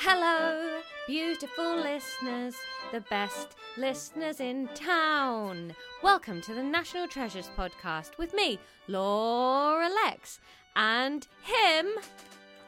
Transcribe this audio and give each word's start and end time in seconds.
Hello, 0.00 0.80
beautiful 1.08 1.74
listeners, 1.74 2.54
the 2.92 3.00
best 3.10 3.56
listeners 3.76 4.38
in 4.38 4.68
town. 4.68 5.74
Welcome 6.04 6.40
to 6.42 6.54
the 6.54 6.62
National 6.62 7.08
Treasures 7.08 7.50
podcast 7.58 8.16
with 8.16 8.32
me, 8.32 8.60
Laura 8.86 9.90
Lexx, 9.90 10.38
and 10.76 11.26
him. 11.42 11.88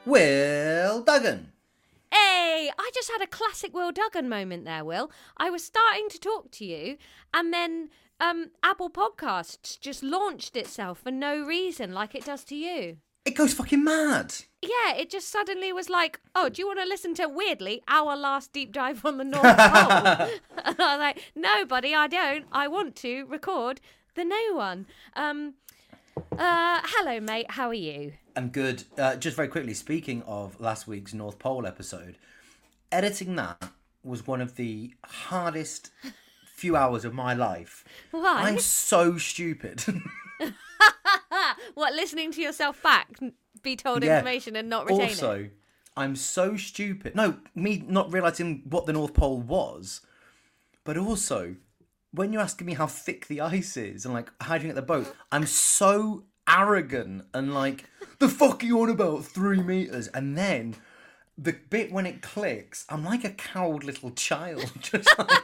Will 0.05 1.03
Duggan. 1.05 1.53
Hey, 2.11 2.69
I 2.77 2.91
just 2.92 3.12
had 3.12 3.23
a 3.23 3.28
classic 3.28 3.73
Will 3.73 3.92
Duggan 3.92 4.28
moment 4.28 4.64
there, 4.64 4.84
Will. 4.84 5.12
I 5.36 5.51
was 5.51 5.62
starting 5.62 6.08
to 6.08 6.19
talk 6.19 6.51
to 6.51 6.64
you, 6.64 6.97
and 7.33 7.55
then 7.55 7.91
um, 8.19 8.51
Apple 8.64 8.91
Podcasts 8.91 9.78
just 9.78 10.03
launched 10.03 10.56
itself 10.56 10.98
for 10.98 11.12
no 11.12 11.41
reason, 11.41 11.92
like 11.92 12.17
it 12.17 12.25
does 12.25 12.42
to 12.47 12.56
you. 12.56 12.97
It 13.24 13.34
goes 13.34 13.52
fucking 13.52 13.84
mad. 13.84 14.34
Yeah, 14.62 14.94
it 14.96 15.10
just 15.10 15.28
suddenly 15.28 15.72
was 15.72 15.90
like, 15.90 16.20
oh, 16.34 16.48
do 16.48 16.60
you 16.60 16.66
want 16.66 16.80
to 16.80 16.86
listen 16.86 17.14
to 17.14 17.28
weirdly 17.28 17.82
our 17.88 18.16
last 18.16 18.52
deep 18.52 18.72
dive 18.72 19.04
on 19.04 19.18
the 19.18 19.24
North 19.24 19.42
Pole? 19.42 19.50
and 20.64 20.77
I 20.78 20.96
was 20.96 20.98
like, 20.98 21.32
no, 21.34 21.64
buddy, 21.66 21.94
I 21.94 22.06
don't. 22.06 22.46
I 22.52 22.68
want 22.68 22.96
to 22.96 23.24
record 23.27 23.80
the 24.14 24.24
new 24.24 24.56
one. 24.56 24.86
Um, 25.14 25.54
uh, 26.32 26.80
hello, 26.84 27.20
mate. 27.20 27.50
How 27.50 27.68
are 27.68 27.74
you? 27.74 28.12
I'm 28.36 28.48
good. 28.48 28.84
Uh, 28.96 29.16
just 29.16 29.36
very 29.36 29.48
quickly, 29.48 29.74
speaking 29.74 30.22
of 30.22 30.60
last 30.60 30.86
week's 30.86 31.12
North 31.14 31.38
Pole 31.38 31.66
episode, 31.66 32.16
editing 32.90 33.36
that 33.36 33.70
was 34.02 34.27
one 34.27 34.40
of 34.40 34.56
the 34.56 34.94
hardest 35.05 35.90
few 36.55 36.77
hours 36.77 37.05
of 37.05 37.14
my 37.14 37.34
life. 37.34 37.84
Why? 38.10 38.42
I'm 38.42 38.58
so 38.58 39.18
stupid. 39.18 39.84
what? 41.74 41.94
Listening 41.94 42.33
to 42.33 42.41
yourself 42.41 42.83
back, 42.83 43.19
be 43.62 43.77
told 43.77 44.02
Yeah. 44.02 44.19
information 44.19 44.56
and 44.56 44.68
not 44.68 44.86
retain 44.86 45.11
also, 45.11 45.33
it. 45.33 45.56
I'm 45.96 46.17
so 46.17 46.56
stupid. 46.56 47.14
No, 47.14 47.36
me 47.55 47.84
not 47.86 48.12
realizing 48.12 48.62
what 48.68 48.86
the 48.86 48.92
North 48.92 49.14
Pole 49.14 49.40
was, 49.40 50.01
but 50.84 50.96
also 50.96 51.56
when 52.12 52.33
you're 52.33 52.42
asking 52.42 52.67
me 52.67 52.74
how 52.74 52.86
thick 52.86 53.27
the 53.27 53.40
ice 53.40 53.77
is 53.77 54.05
and 54.05 54.14
like 54.14 54.30
you 54.51 54.58
get 54.58 54.74
the 54.74 54.83
boat, 54.83 55.14
I'm 55.30 55.46
so 55.46 56.24
arrogant 56.48 57.24
and 57.33 57.55
like 57.55 57.84
the 58.18 58.28
fuck 58.28 58.62
are 58.62 58.67
you 58.67 58.80
on 58.80 58.90
about 58.90 59.24
three 59.24 59.62
meters? 59.62 60.08
And 60.08 60.36
then 60.36 60.77
the 61.39 61.52
bit 61.52 61.92
when 61.92 62.07
it 62.07 62.22
clicks, 62.22 62.84
I'm 62.89 63.05
like 63.05 63.24
a 63.24 63.30
cowed 63.30 63.84
little 63.84 64.11
child, 64.11 64.72
just 64.80 65.08
like 65.18 65.42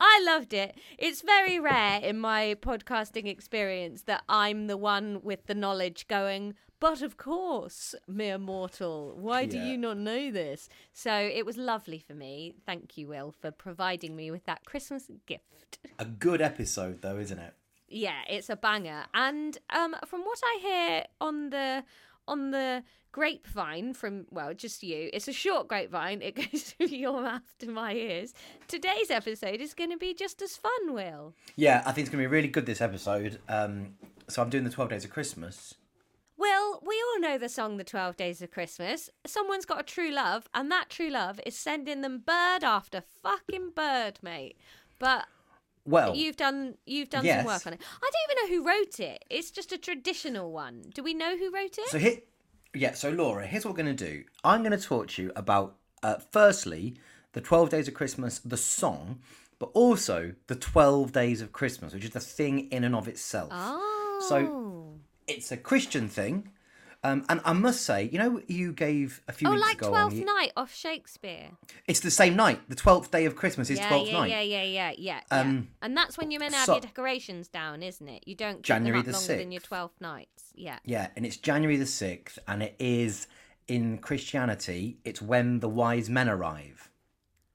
I 0.00 0.22
loved 0.24 0.52
it. 0.54 0.76
It's 0.98 1.20
very 1.20 1.60
rare 1.60 2.00
in 2.00 2.18
my 2.18 2.56
podcasting 2.60 3.26
experience 3.26 4.02
that 4.02 4.22
I'm 4.28 4.66
the 4.66 4.76
one 4.78 5.20
with 5.22 5.46
the 5.46 5.54
knowledge 5.54 6.08
going, 6.08 6.54
but 6.80 7.02
of 7.02 7.18
course, 7.18 7.94
mere 8.08 8.38
mortal, 8.38 9.14
why 9.18 9.44
do 9.44 9.58
Yeah. 9.58 9.66
you 9.66 9.76
not 9.76 9.98
know 9.98 10.30
this? 10.30 10.68
So 10.94 11.12
it 11.12 11.44
was 11.44 11.58
lovely 11.58 11.98
for 11.98 12.14
me. 12.14 12.54
Thank 12.64 12.96
you, 12.96 13.08
Will, 13.08 13.30
for 13.30 13.50
providing 13.50 14.16
me 14.16 14.30
with 14.30 14.44
that 14.46 14.64
Christmas 14.64 15.10
gift. 15.26 15.78
a 15.98 16.04
good 16.06 16.40
episode 16.40 17.02
though, 17.02 17.18
isn't 17.18 17.38
it? 17.38 17.54
Yeah, 17.88 18.22
it's 18.28 18.48
a 18.48 18.56
banger. 18.56 19.04
And 19.12 19.58
um, 19.68 19.94
from 20.06 20.20
what 20.22 20.40
I 20.44 20.58
hear 20.62 21.04
on 21.20 21.50
the 21.50 21.84
on 22.30 22.50
the 22.52 22.82
grapevine 23.12 23.92
from 23.92 24.26
well, 24.30 24.54
just 24.54 24.82
you, 24.82 25.10
it's 25.12 25.28
a 25.28 25.32
short 25.32 25.68
grapevine. 25.68 26.22
It 26.22 26.36
goes 26.52 26.62
through 26.62 26.86
your 26.86 27.20
mouth 27.20 27.54
to 27.58 27.68
my 27.68 27.92
ears. 27.94 28.32
Today's 28.68 29.10
episode 29.10 29.60
is 29.60 29.74
going 29.74 29.90
to 29.90 29.98
be 29.98 30.14
just 30.14 30.40
as 30.40 30.56
fun, 30.56 30.94
Will. 30.94 31.34
Yeah, 31.56 31.82
I 31.84 31.92
think 31.92 32.06
it's 32.06 32.10
gonna 32.10 32.22
be 32.22 32.28
really 32.28 32.48
good 32.48 32.66
this 32.66 32.80
episode. 32.80 33.40
Um, 33.48 33.94
so 34.28 34.42
I'm 34.42 34.50
doing 34.50 34.64
the 34.64 34.70
Twelve 34.70 34.90
Days 34.90 35.04
of 35.04 35.10
Christmas. 35.10 35.74
Well, 36.38 36.80
we 36.82 36.94
all 36.94 37.20
know 37.20 37.36
the 37.36 37.50
song 37.50 37.76
The 37.76 37.84
12 37.84 38.16
Days 38.16 38.40
of 38.40 38.50
Christmas. 38.50 39.10
Someone's 39.26 39.66
got 39.66 39.80
a 39.80 39.82
true 39.82 40.10
love, 40.10 40.48
and 40.54 40.70
that 40.70 40.88
true 40.88 41.10
love 41.10 41.38
is 41.44 41.54
sending 41.54 42.00
them 42.00 42.22
bird 42.26 42.64
after 42.64 43.02
fucking 43.22 43.72
bird, 43.76 44.18
mate. 44.22 44.56
But 44.98 45.26
Well, 45.84 46.14
you've 46.14 46.36
done 46.36 46.74
you've 46.86 47.10
done 47.10 47.24
yes. 47.24 47.38
some 47.38 47.46
work 47.46 47.66
on 47.66 47.72
it. 47.72 47.80
I 48.02 48.10
don't 48.10 48.38
even 48.38 48.56
know 48.56 48.56
who 48.56 48.68
wrote 48.68 49.00
it. 49.00 49.24
It's 49.30 49.50
just 49.50 49.72
a 49.72 49.78
traditional 49.78 50.52
one. 50.52 50.84
Do 50.94 51.02
we 51.02 51.14
know 51.14 51.36
who 51.36 51.50
wrote 51.50 51.78
it? 51.78 51.88
So 51.88 51.98
here, 51.98 52.18
yeah. 52.74 52.92
So 52.92 53.10
Laura, 53.10 53.46
here's 53.46 53.64
what 53.64 53.74
we're 53.74 53.82
going 53.82 53.96
to 53.96 54.04
do. 54.06 54.24
I'm 54.44 54.62
going 54.62 54.78
to 54.78 54.84
talk 54.84 55.08
to 55.08 55.22
you 55.22 55.32
about, 55.34 55.76
uh, 56.02 56.16
firstly, 56.30 56.96
the 57.32 57.40
Twelve 57.40 57.70
Days 57.70 57.88
of 57.88 57.94
Christmas, 57.94 58.38
the 58.40 58.56
song, 58.56 59.20
but 59.58 59.70
also 59.72 60.34
the 60.48 60.56
Twelve 60.56 61.12
Days 61.12 61.40
of 61.40 61.52
Christmas, 61.52 61.94
which 61.94 62.04
is 62.04 62.10
the 62.10 62.20
thing 62.20 62.70
in 62.70 62.84
and 62.84 62.94
of 62.94 63.08
itself. 63.08 63.50
oh. 63.52 63.86
So 64.28 64.98
it's 65.26 65.50
a 65.50 65.56
Christian 65.56 66.08
thing, 66.08 66.50
um, 67.02 67.24
and 67.28 67.40
I 67.44 67.52
must 67.54 67.82
say, 67.82 68.10
you 68.12 68.18
know, 68.18 68.42
you 68.46 68.72
gave 68.72 69.22
a 69.26 69.32
few 69.32 69.48
Oh, 69.48 69.52
weeks 69.52 69.66
like 69.66 69.78
Twelfth 69.78 70.16
the- 70.16 70.24
Night 70.24 70.52
off 70.56 70.74
Shakespeare. 70.74 71.50
It's 71.86 72.00
the 72.00 72.10
same 72.10 72.36
night. 72.36 72.60
The 72.68 72.74
twelfth 72.76 73.10
day 73.10 73.24
of 73.24 73.36
Christmas 73.36 73.70
is 73.70 73.78
yeah, 73.78 73.88
Twelfth 73.88 74.08
yeah, 74.08 74.18
night. 74.20 74.30
yeah, 74.30 74.40
yeah, 74.42 74.62
yeah, 74.62 74.92
yeah, 74.98 75.20
Um, 75.30 75.54
yeah. 75.56 75.62
And 75.86 75.96
that's 75.96 76.18
when 76.18 76.30
you're 76.30 76.40
meant 76.40 76.52
to 76.52 76.58
have 76.58 76.66
so- 76.66 76.72
your 76.74 76.80
decorations 76.82 77.48
down, 77.48 77.82
isn't 77.82 78.06
it? 78.08 78.24
You 78.26 78.34
don't 78.34 78.62
January 78.62 79.02
them 79.02 79.12
the 79.12 79.18
longer 79.18 79.36
than 79.36 79.52
your 79.52 79.60
6th. 79.60 79.64
twelfth 79.68 80.00
nights. 80.00 80.52
Yeah. 80.54 80.78
Yeah, 80.84 81.08
and 81.16 81.24
it's 81.24 81.36
January 81.38 81.76
the 81.78 81.86
6th, 81.86 82.38
and 82.46 82.62
it 82.62 82.76
is 82.78 83.26
in 83.66 83.98
Christianity, 83.98 84.98
it's 85.04 85.22
when 85.22 85.60
the 85.60 85.68
wise 85.68 86.10
men 86.10 86.28
arrive. 86.28 86.90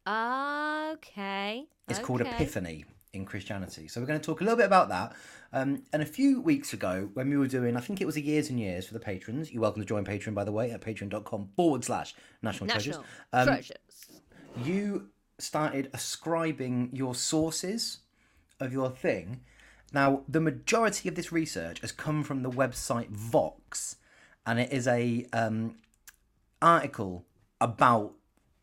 Okay. 0.07 1.65
It's 1.87 1.99
called. 1.99 2.21
Epiphany 2.21 2.85
in 3.15 3.25
Christianity. 3.25 3.87
So 3.87 3.99
we're 3.99 4.07
going 4.07 4.19
to 4.19 4.25
talk 4.25 4.41
a 4.41 4.43
little 4.43 4.57
bit 4.57 4.65
about 4.65 4.89
that. 4.89 5.13
Um, 5.53 5.83
and 5.93 6.01
a 6.01 6.05
few 6.05 6.41
weeks 6.41 6.73
ago, 6.73 7.09
when 7.13 7.29
we 7.29 7.37
were 7.37 7.47
doing, 7.47 7.77
I 7.77 7.79
think 7.79 8.01
it 8.01 8.05
was 8.05 8.17
a 8.17 8.21
years 8.21 8.49
and 8.49 8.59
years 8.59 8.85
for 8.85 8.93
the 8.93 8.99
patrons. 8.99 9.51
You're 9.51 9.61
welcome 9.61 9.81
to 9.81 9.87
join 9.87 10.03
Patreon, 10.03 10.33
by 10.33 10.43
the 10.43 10.51
way, 10.51 10.71
at 10.71 10.81
patreon.com 10.81 11.49
forward 11.55 11.83
slash 11.83 12.13
national 12.41 12.69
treasures. 12.69 12.99
Um, 13.31 13.47
treasures. 13.47 13.77
you 14.63 15.09
started 15.39 15.89
ascribing 15.93 16.89
your 16.93 17.15
sources 17.15 17.99
of 18.59 18.73
your 18.73 18.89
thing. 18.89 19.41
Now, 19.93 20.23
the 20.27 20.41
majority 20.41 21.07
of 21.07 21.15
this 21.15 21.31
research 21.31 21.79
has 21.79 21.91
come 21.91 22.23
from 22.23 22.43
the 22.43 22.51
website 22.51 23.09
Vox, 23.09 23.97
and 24.45 24.59
it 24.59 24.73
is 24.73 24.87
a 24.87 25.25
um, 25.31 25.75
article 26.61 27.25
about 27.61 28.13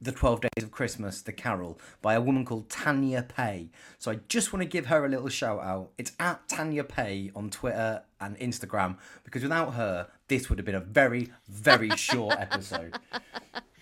the 0.03 0.13
12 0.13 0.41
Days 0.41 0.65
of 0.65 0.71
Christmas, 0.73 1.23
the 1.23 1.33
Carol, 1.33 1.79
by 2.01 2.15
a 2.15 2.21
woman 2.21 2.45
called 2.45 2.69
Tanya 2.69 3.23
Pai. 3.23 3.71
So 3.99 4.11
I 4.11 4.19
just 4.29 4.53
want 4.53 4.63
to 4.63 4.69
give 4.69 4.87
her 4.87 5.05
a 5.05 5.09
little 5.09 5.29
shout 5.29 5.61
out. 5.61 5.91
It's 5.97 6.13
at 6.19 6.49
Tanya 6.49 6.85
Pai 6.85 7.31
on 7.37 7.51
Twitter 7.51 8.03
and 8.21 8.37
Instagram, 8.39 8.99
because 9.25 9.43
without 9.43 9.75
her, 9.75 10.09
this 10.29 10.49
would 10.49 10.59
have 10.59 10.67
been 10.67 10.75
a 10.75 10.81
very, 10.81 11.31
very 11.49 11.91
short 11.97 12.37
episode. 12.39 12.99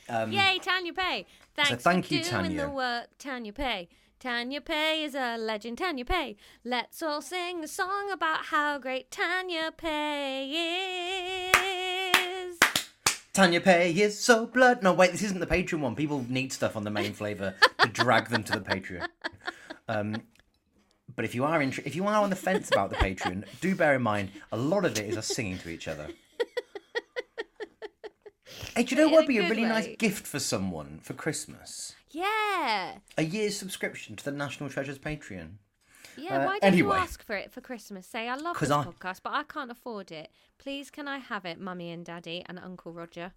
Yay, 0.09 0.59
Tanya 0.63 0.93
Pai. 0.93 1.27
Thanks 1.55 1.73
um, 1.73 1.79
thank 1.79 2.07
for 2.07 2.15
you, 2.15 2.21
doing 2.21 2.31
Tanya. 2.31 2.67
the 2.67 2.71
work, 2.71 3.09
Tanya 3.19 3.53
Pai. 3.53 3.89
Tanya 4.19 4.61
Pai 4.61 5.03
is 5.05 5.15
a 5.15 5.39
legend, 5.39 5.79
Tanya 5.79 6.05
Pai. 6.05 6.37
Let's 6.63 7.03
all 7.03 7.23
sing 7.23 7.65
a 7.65 7.69
song 7.69 8.11
about 8.13 8.47
how 8.47 8.77
great 8.77 9.11
Tanya 9.11 9.73
Pai 9.75 10.51
is. 11.55 11.70
Tanya 13.33 13.61
Pai 13.61 13.93
is 13.93 14.19
so 14.19 14.47
blood. 14.47 14.83
No, 14.83 14.93
wait, 14.93 15.13
this 15.13 15.23
isn't 15.23 15.39
the 15.39 15.47
Patreon 15.47 15.81
one. 15.81 15.95
People 15.95 16.25
need 16.29 16.53
stuff 16.53 16.77
on 16.77 16.85
the 16.85 16.91
main 16.91 17.13
flavour 17.13 17.55
to 17.79 17.89
drag 17.89 18.29
them 18.29 18.43
to 18.45 18.53
the 18.53 18.61
Patreon. 18.61 19.07
Um, 19.89 20.23
but 21.15 21.25
if 21.25 21.35
you 21.35 21.45
are 21.45 21.63
inter- 21.63 21.83
if 21.85 21.95
you 21.95 22.07
are 22.07 22.23
on 22.23 22.31
the 22.31 22.37
fence 22.37 22.71
about 22.71 22.91
the 22.91 22.97
Patreon, 22.97 23.45
do 23.61 23.75
bear 23.75 23.95
in 23.95 24.03
mind 24.03 24.31
a 24.53 24.57
lot 24.57 24.85
of 24.85 24.99
it 24.99 25.07
is 25.07 25.17
us 25.17 25.27
singing 25.27 25.59
to 25.59 25.69
each 25.69 25.87
other. 25.89 26.09
Hey, 28.75 28.85
do 28.85 28.95
you 28.95 29.01
know 29.01 29.09
what 29.09 29.23
would 29.23 29.29
be 29.29 29.39
a 29.39 29.49
really 29.49 29.65
nice 29.65 29.97
gift 29.97 30.27
for 30.27 30.39
someone 30.39 31.01
for 31.03 31.13
Christmas? 31.15 31.95
Yeah. 32.11 32.99
A 33.19 33.23
year's 33.23 33.57
subscription 33.57 34.17
to 34.17 34.25
the 34.25 34.33
National 34.33 34.71
Treasures 34.71 34.99
Patreon. 34.99 35.55
Yeah, 36.21 36.39
Uh, 36.39 36.47
why 36.47 36.59
don't 36.59 36.65
anyway. 36.73 36.97
you 36.97 37.03
ask 37.03 37.23
for 37.25 37.37
it 37.37 37.51
for 37.53 37.61
Christmas? 37.61 38.07
Say, 38.07 38.29
I 38.29 38.35
love 38.37 38.59
this 38.59 38.71
I- 38.71 38.85
podcast, 38.85 39.21
but 39.23 39.33
I 39.33 39.43
can't 39.45 39.71
afford 39.71 40.13
it. 40.13 40.31
Please, 40.59 40.91
can 40.91 41.09
I 41.09 41.19
have 41.19 41.45
it, 41.45 41.59
Mummy 41.61 41.91
and 41.91 42.05
Daddy 42.05 42.45
and 42.47 42.59
Uncle 42.59 42.93
Roger? 42.93 43.33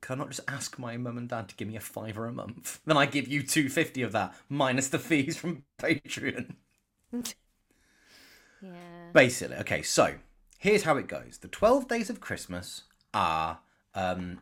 Can 0.00 0.16
I 0.16 0.24
not 0.24 0.28
just 0.30 0.40
ask 0.48 0.78
my 0.78 0.96
mum 0.96 1.16
and 1.18 1.28
dad 1.28 1.48
to 1.48 1.54
give 1.56 1.68
me 1.68 1.76
a 1.76 1.80
fiver 1.80 2.26
a 2.26 2.32
month? 2.32 2.80
Then 2.86 2.96
I 2.96 3.06
give 3.06 3.28
you 3.28 3.42
two 3.42 3.68
fifty 3.68 4.02
of 4.02 4.12
that 4.12 4.34
minus 4.48 4.88
the 4.88 4.98
fees 4.98 5.36
from 5.36 5.64
Patreon. 5.78 6.54
Yeah. 8.60 9.10
Basically, 9.12 9.56
okay. 9.56 9.82
So 9.82 10.14
here's 10.58 10.84
how 10.84 10.96
it 10.96 11.08
goes: 11.08 11.38
the 11.40 11.48
twelve 11.48 11.88
days 11.88 12.10
of 12.10 12.20
Christmas 12.20 12.82
are 13.12 13.58
um, 13.94 14.40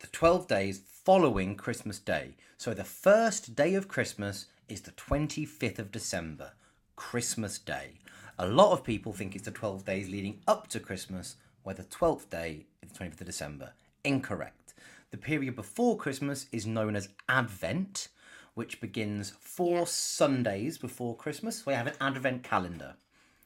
the 0.00 0.06
twelve 0.08 0.46
days 0.48 0.80
following 1.04 1.54
Christmas 1.56 1.98
Day. 1.98 2.36
So 2.56 2.72
the 2.72 2.84
first 2.84 3.54
day 3.54 3.74
of 3.74 3.86
Christmas 3.88 4.46
is 4.68 4.82
the 4.82 4.90
twenty 4.92 5.44
fifth 5.44 5.78
of 5.78 5.92
December, 5.92 6.52
Christmas 6.96 7.58
Day. 7.58 8.00
A 8.38 8.46
lot 8.46 8.72
of 8.72 8.84
people 8.84 9.12
think 9.12 9.34
it's 9.34 9.44
the 9.44 9.50
twelve 9.50 9.84
days 9.84 10.08
leading 10.08 10.40
up 10.46 10.66
to 10.68 10.80
Christmas, 10.80 11.36
where 11.62 11.74
the 11.74 11.84
twelfth 11.84 12.30
day 12.30 12.66
is 12.82 12.90
the 12.90 12.96
twenty 12.96 13.10
fifth 13.10 13.20
of 13.22 13.26
December. 13.26 13.72
Incorrect. 14.04 14.74
The 15.10 15.16
period 15.16 15.56
before 15.56 15.96
Christmas 15.96 16.46
is 16.52 16.66
known 16.66 16.96
as 16.96 17.08
Advent, 17.28 18.08
which 18.54 18.80
begins 18.80 19.30
four 19.40 19.86
Sundays 19.86 20.78
before 20.78 21.16
Christmas. 21.16 21.64
We 21.64 21.74
have 21.74 21.86
an 21.86 21.94
Advent 22.00 22.42
calendar. 22.42 22.96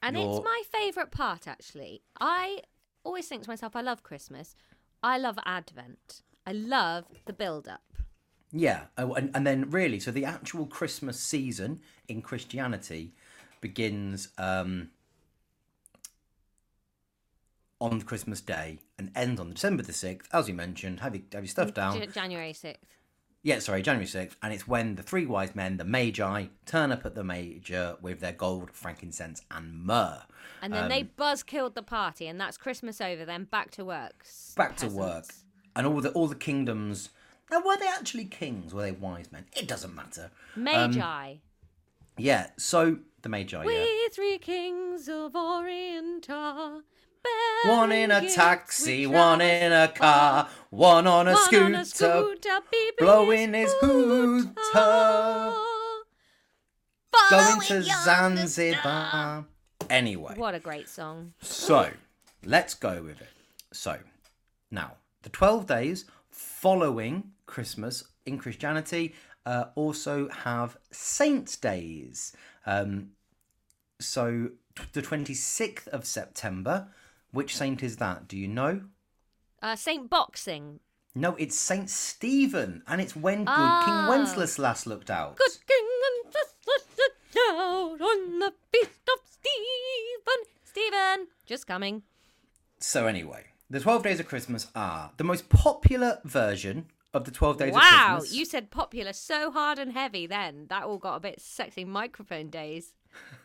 And 0.02 0.16
Your- 0.16 0.36
it's 0.36 0.44
my 0.44 0.62
favourite 0.72 1.10
part, 1.10 1.46
actually. 1.46 2.02
I 2.18 2.62
always 3.04 3.28
think 3.28 3.42
to 3.42 3.50
myself, 3.50 3.76
I 3.76 3.82
love 3.82 4.02
Christmas. 4.02 4.54
I 5.02 5.18
love 5.18 5.38
Advent. 5.44 6.22
I 6.46 6.52
love 6.52 7.04
the 7.26 7.32
build 7.32 7.68
up. 7.68 7.82
Yeah, 8.52 8.82
oh, 8.98 9.14
and, 9.14 9.30
and 9.34 9.46
then 9.46 9.70
really, 9.70 10.00
so 10.00 10.10
the 10.10 10.24
actual 10.24 10.66
Christmas 10.66 11.20
season 11.20 11.80
in 12.08 12.20
Christianity 12.20 13.12
begins 13.60 14.28
um, 14.38 14.90
on 17.80 18.00
Christmas 18.02 18.40
Day 18.40 18.80
and 18.98 19.10
ends 19.14 19.40
on 19.40 19.50
December 19.50 19.82
the 19.82 19.92
6th. 19.92 20.26
As 20.32 20.48
you 20.48 20.54
mentioned, 20.54 21.00
have, 21.00 21.14
you, 21.14 21.22
have 21.32 21.44
your 21.44 21.48
stuff 21.48 21.72
down. 21.74 22.04
January 22.12 22.52
6th. 22.52 22.76
Yeah, 23.42 23.58
sorry, 23.60 23.80
January 23.80 24.06
6th. 24.06 24.32
And 24.42 24.52
it's 24.52 24.68
when 24.68 24.96
the 24.96 25.02
three 25.02 25.24
wise 25.24 25.54
men, 25.54 25.78
the 25.78 25.84
Magi, 25.84 26.46
turn 26.66 26.92
up 26.92 27.06
at 27.06 27.14
the 27.14 27.24
major 27.24 27.96
with 28.02 28.20
their 28.20 28.32
gold, 28.32 28.70
frankincense, 28.72 29.42
and 29.50 29.82
myrrh. 29.82 30.22
And 30.60 30.74
then 30.74 30.84
Um, 30.84 30.88
they 30.90 31.04
buzz 31.04 31.42
killed 31.42 31.74
the 31.74 31.82
party, 31.82 32.26
and 32.26 32.38
that's 32.38 32.58
Christmas 32.58 33.00
over. 33.00 33.24
Then 33.24 33.44
back 33.44 33.70
to 33.72 33.84
work. 33.84 34.26
Back 34.56 34.76
to 34.78 34.88
work. 34.88 35.26
And 35.74 35.86
all 35.86 36.00
the 36.02 36.10
all 36.10 36.26
the 36.26 36.34
kingdoms. 36.34 37.10
Now, 37.50 37.60
were 37.64 37.76
they 37.76 37.88
actually 37.88 38.26
kings? 38.26 38.72
Were 38.72 38.82
they 38.82 38.92
wise 38.92 39.30
men? 39.32 39.46
It 39.56 39.66
doesn't 39.66 39.94
matter. 39.94 40.30
Magi. 40.56 41.32
Um, 41.32 41.38
yeah, 42.16 42.48
so 42.56 42.98
the 43.22 43.28
Magi, 43.28 43.64
we 43.64 43.74
yeah. 43.76 44.08
three 44.12 44.38
kings 44.38 45.08
of 45.08 45.34
Orient 45.34 46.28
are. 46.30 46.82
One 47.66 47.92
in 47.92 48.10
a 48.10 48.30
taxi, 48.30 49.06
one 49.06 49.42
in 49.42 49.72
a 49.72 49.88
car, 49.88 50.48
one 50.70 51.06
on 51.06 51.28
a 51.28 51.32
One 51.32 51.44
scooter, 51.44 51.64
on 51.66 51.74
a 51.74 51.84
scooter, 51.84 52.60
blowing 52.98 53.52
his 53.52 53.72
hooter, 53.80 55.52
going 57.30 57.60
to 57.60 57.82
Zanzibar. 57.82 59.44
Anyway, 59.90 60.34
What 60.36 60.54
a 60.54 60.60
great 60.60 60.88
song. 60.88 61.34
so 61.42 61.90
let's 62.44 62.74
go 62.74 63.02
with 63.02 63.20
it. 63.20 63.28
So 63.72 63.98
now 64.70 64.92
the 65.22 65.28
twelve 65.30 65.66
days 65.66 66.04
following 66.30 67.32
Christmas 67.50 68.04
in 68.24 68.38
Christianity 68.38 69.14
uh, 69.44 69.64
also 69.74 70.28
have 70.28 70.76
saints' 70.90 71.56
days. 71.56 72.32
Um, 72.64 73.10
so 73.98 74.50
the 74.92 75.02
twenty 75.02 75.34
sixth 75.34 75.88
of 75.88 76.06
September. 76.06 76.88
Which 77.32 77.56
saint 77.56 77.82
is 77.82 77.96
that? 77.98 78.26
Do 78.26 78.36
you 78.36 78.48
know? 78.48 78.82
Uh, 79.62 79.76
Saint 79.76 80.10
Boxing. 80.10 80.80
No, 81.14 81.36
it's 81.36 81.58
Saint 81.58 81.90
Stephen, 81.90 82.82
and 82.88 83.00
it's 83.00 83.14
when 83.14 83.40
good 83.40 83.48
Ah. 83.48 83.82
King 83.84 84.08
Wenceslas 84.08 84.58
last 84.58 84.86
looked 84.86 85.10
out. 85.10 85.36
Good 85.36 85.58
king 85.66 85.88
and 86.08 86.32
just 86.32 86.56
out 87.36 88.00
on 88.00 88.38
the 88.38 88.52
feast 88.72 89.06
of 89.14 89.20
Stephen. 89.30 90.40
Stephen, 90.64 91.26
just 91.46 91.66
coming. 91.66 92.02
So 92.78 93.06
anyway, 93.06 93.46
the 93.68 93.80
twelve 93.80 94.02
days 94.02 94.20
of 94.20 94.26
Christmas 94.26 94.68
are 94.74 95.12
the 95.16 95.24
most 95.24 95.48
popular 95.48 96.18
version 96.24 96.86
of 97.12 97.24
the 97.24 97.30
twelve 97.30 97.58
days 97.58 97.70
of 97.70 97.76
wow, 97.76 98.20
you 98.28 98.44
said 98.44 98.70
popular 98.70 99.12
so 99.12 99.50
hard 99.50 99.78
and 99.78 99.92
heavy 99.92 100.26
then. 100.26 100.66
That 100.68 100.84
all 100.84 100.98
got 100.98 101.16
a 101.16 101.20
bit 101.20 101.40
sexy 101.40 101.84
microphone 101.84 102.50
days. 102.50 102.94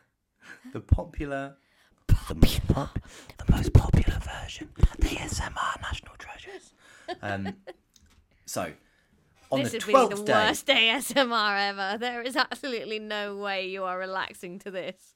the 0.73 0.79
popular, 0.79 1.57
The, 2.27 2.35
most 2.35 2.67
pop, 2.67 3.00
the 3.38 3.51
most 3.51 3.73
popular 3.73 4.19
version, 4.19 4.69
the 5.00 5.07
ASMR 5.07 5.81
National 5.81 6.15
Treasures. 6.17 6.73
Um, 7.21 7.56
so 8.45 8.71
on 9.51 9.63
this 9.63 9.71
the 9.71 9.94
would 9.94 10.09
be 10.09 10.15
the 10.15 10.23
day, 10.23 10.33
worst 10.33 10.67
ASMR 10.67 11.69
ever. 11.69 11.97
There 11.97 12.21
is 12.21 12.35
absolutely 12.35 13.00
no 13.00 13.35
way 13.35 13.67
you 13.67 13.83
are 13.83 13.97
relaxing 13.97 14.59
to 14.59 14.71
this. 14.71 15.15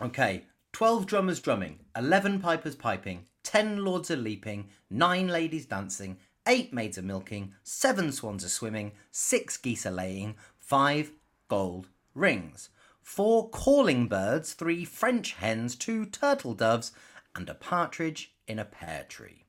Okay, 0.00 0.44
12 0.72 1.06
drummers 1.06 1.40
drumming, 1.40 1.80
11 1.96 2.40
pipers 2.40 2.74
piping, 2.74 3.26
10 3.44 3.84
lords 3.84 4.10
are 4.10 4.16
leaping, 4.16 4.68
9 4.90 5.28
ladies 5.28 5.66
dancing, 5.66 6.16
8 6.46 6.72
maids 6.72 6.98
are 6.98 7.02
milking, 7.02 7.54
7 7.62 8.12
swans 8.12 8.44
are 8.44 8.48
swimming, 8.48 8.92
6 9.10 9.56
geese 9.58 9.86
are 9.86 9.90
laying, 9.90 10.36
5 10.58 11.12
gold 11.48 11.88
rings, 12.14 12.70
4 13.02 13.50
calling 13.50 14.08
birds, 14.08 14.54
3 14.54 14.84
French 14.84 15.34
hens, 15.34 15.76
2 15.76 16.06
turtle 16.06 16.54
doves, 16.54 16.92
and 17.34 17.48
a 17.48 17.54
partridge 17.54 18.32
in 18.46 18.58
a 18.58 18.64
pear 18.64 19.04
tree. 19.08 19.44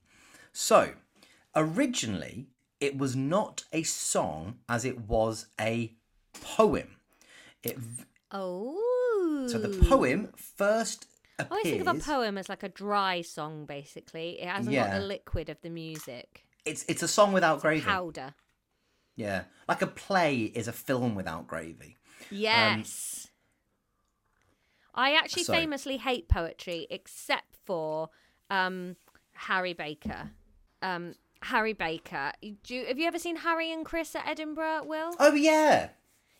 So, 0.51 0.93
originally, 1.55 2.47
it 2.79 2.97
was 2.97 3.15
not 3.15 3.63
a 3.71 3.83
song 3.83 4.59
as 4.67 4.85
it 4.85 5.01
was 5.01 5.47
a 5.59 5.93
poem. 6.41 6.97
It 7.63 7.77
Oh. 8.31 9.47
so 9.49 9.57
the 9.57 9.77
oh. 9.77 9.89
poem 9.89 10.31
first 10.35 11.07
I 11.39 11.45
always 11.49 11.63
think 11.63 11.81
of 11.81 11.87
a 11.87 11.99
poem 11.99 12.37
as 12.37 12.49
like 12.49 12.63
a 12.63 12.69
dry 12.69 13.21
song, 13.21 13.65
basically. 13.65 14.41
It 14.41 14.47
hasn't 14.47 14.75
got 14.75 14.89
Yeah. 14.89 14.99
the 14.99 15.05
liquid 15.05 15.49
of 15.49 15.59
the 15.61 15.69
music. 15.69 16.45
It's 16.65 16.85
it's 16.87 17.03
a 17.03 17.07
song 17.07 17.33
without 17.33 17.61
gravy. 17.61 17.81
Powder. 17.81 18.35
Yeah, 19.15 19.43
like 19.67 19.81
a 19.81 19.87
play 19.87 20.43
is 20.43 20.67
a 20.67 20.71
film 20.71 21.15
without 21.15 21.47
gravy. 21.47 21.97
Yes. 22.29 23.27
I 24.93 25.13
actually 25.13 25.43
so- 25.43 25.53
famously 25.53 25.97
hate 25.97 26.27
poetry, 26.27 26.87
except 26.89 27.55
for 27.65 28.09
um, 28.49 28.95
Harry 29.33 29.73
Baker. 29.73 30.31
Um, 30.81 31.15
Harry 31.43 31.73
Baker. 31.73 32.31
Do 32.41 32.75
you, 32.75 32.85
have 32.85 32.99
you 32.99 33.07
ever 33.07 33.17
seen 33.19 33.37
Harry 33.37 33.71
and 33.71 33.85
Chris 33.85 34.15
at 34.15 34.27
Edinburgh, 34.27 34.83
Will? 34.85 35.15
Oh 35.19 35.33
yeah, 35.33 35.89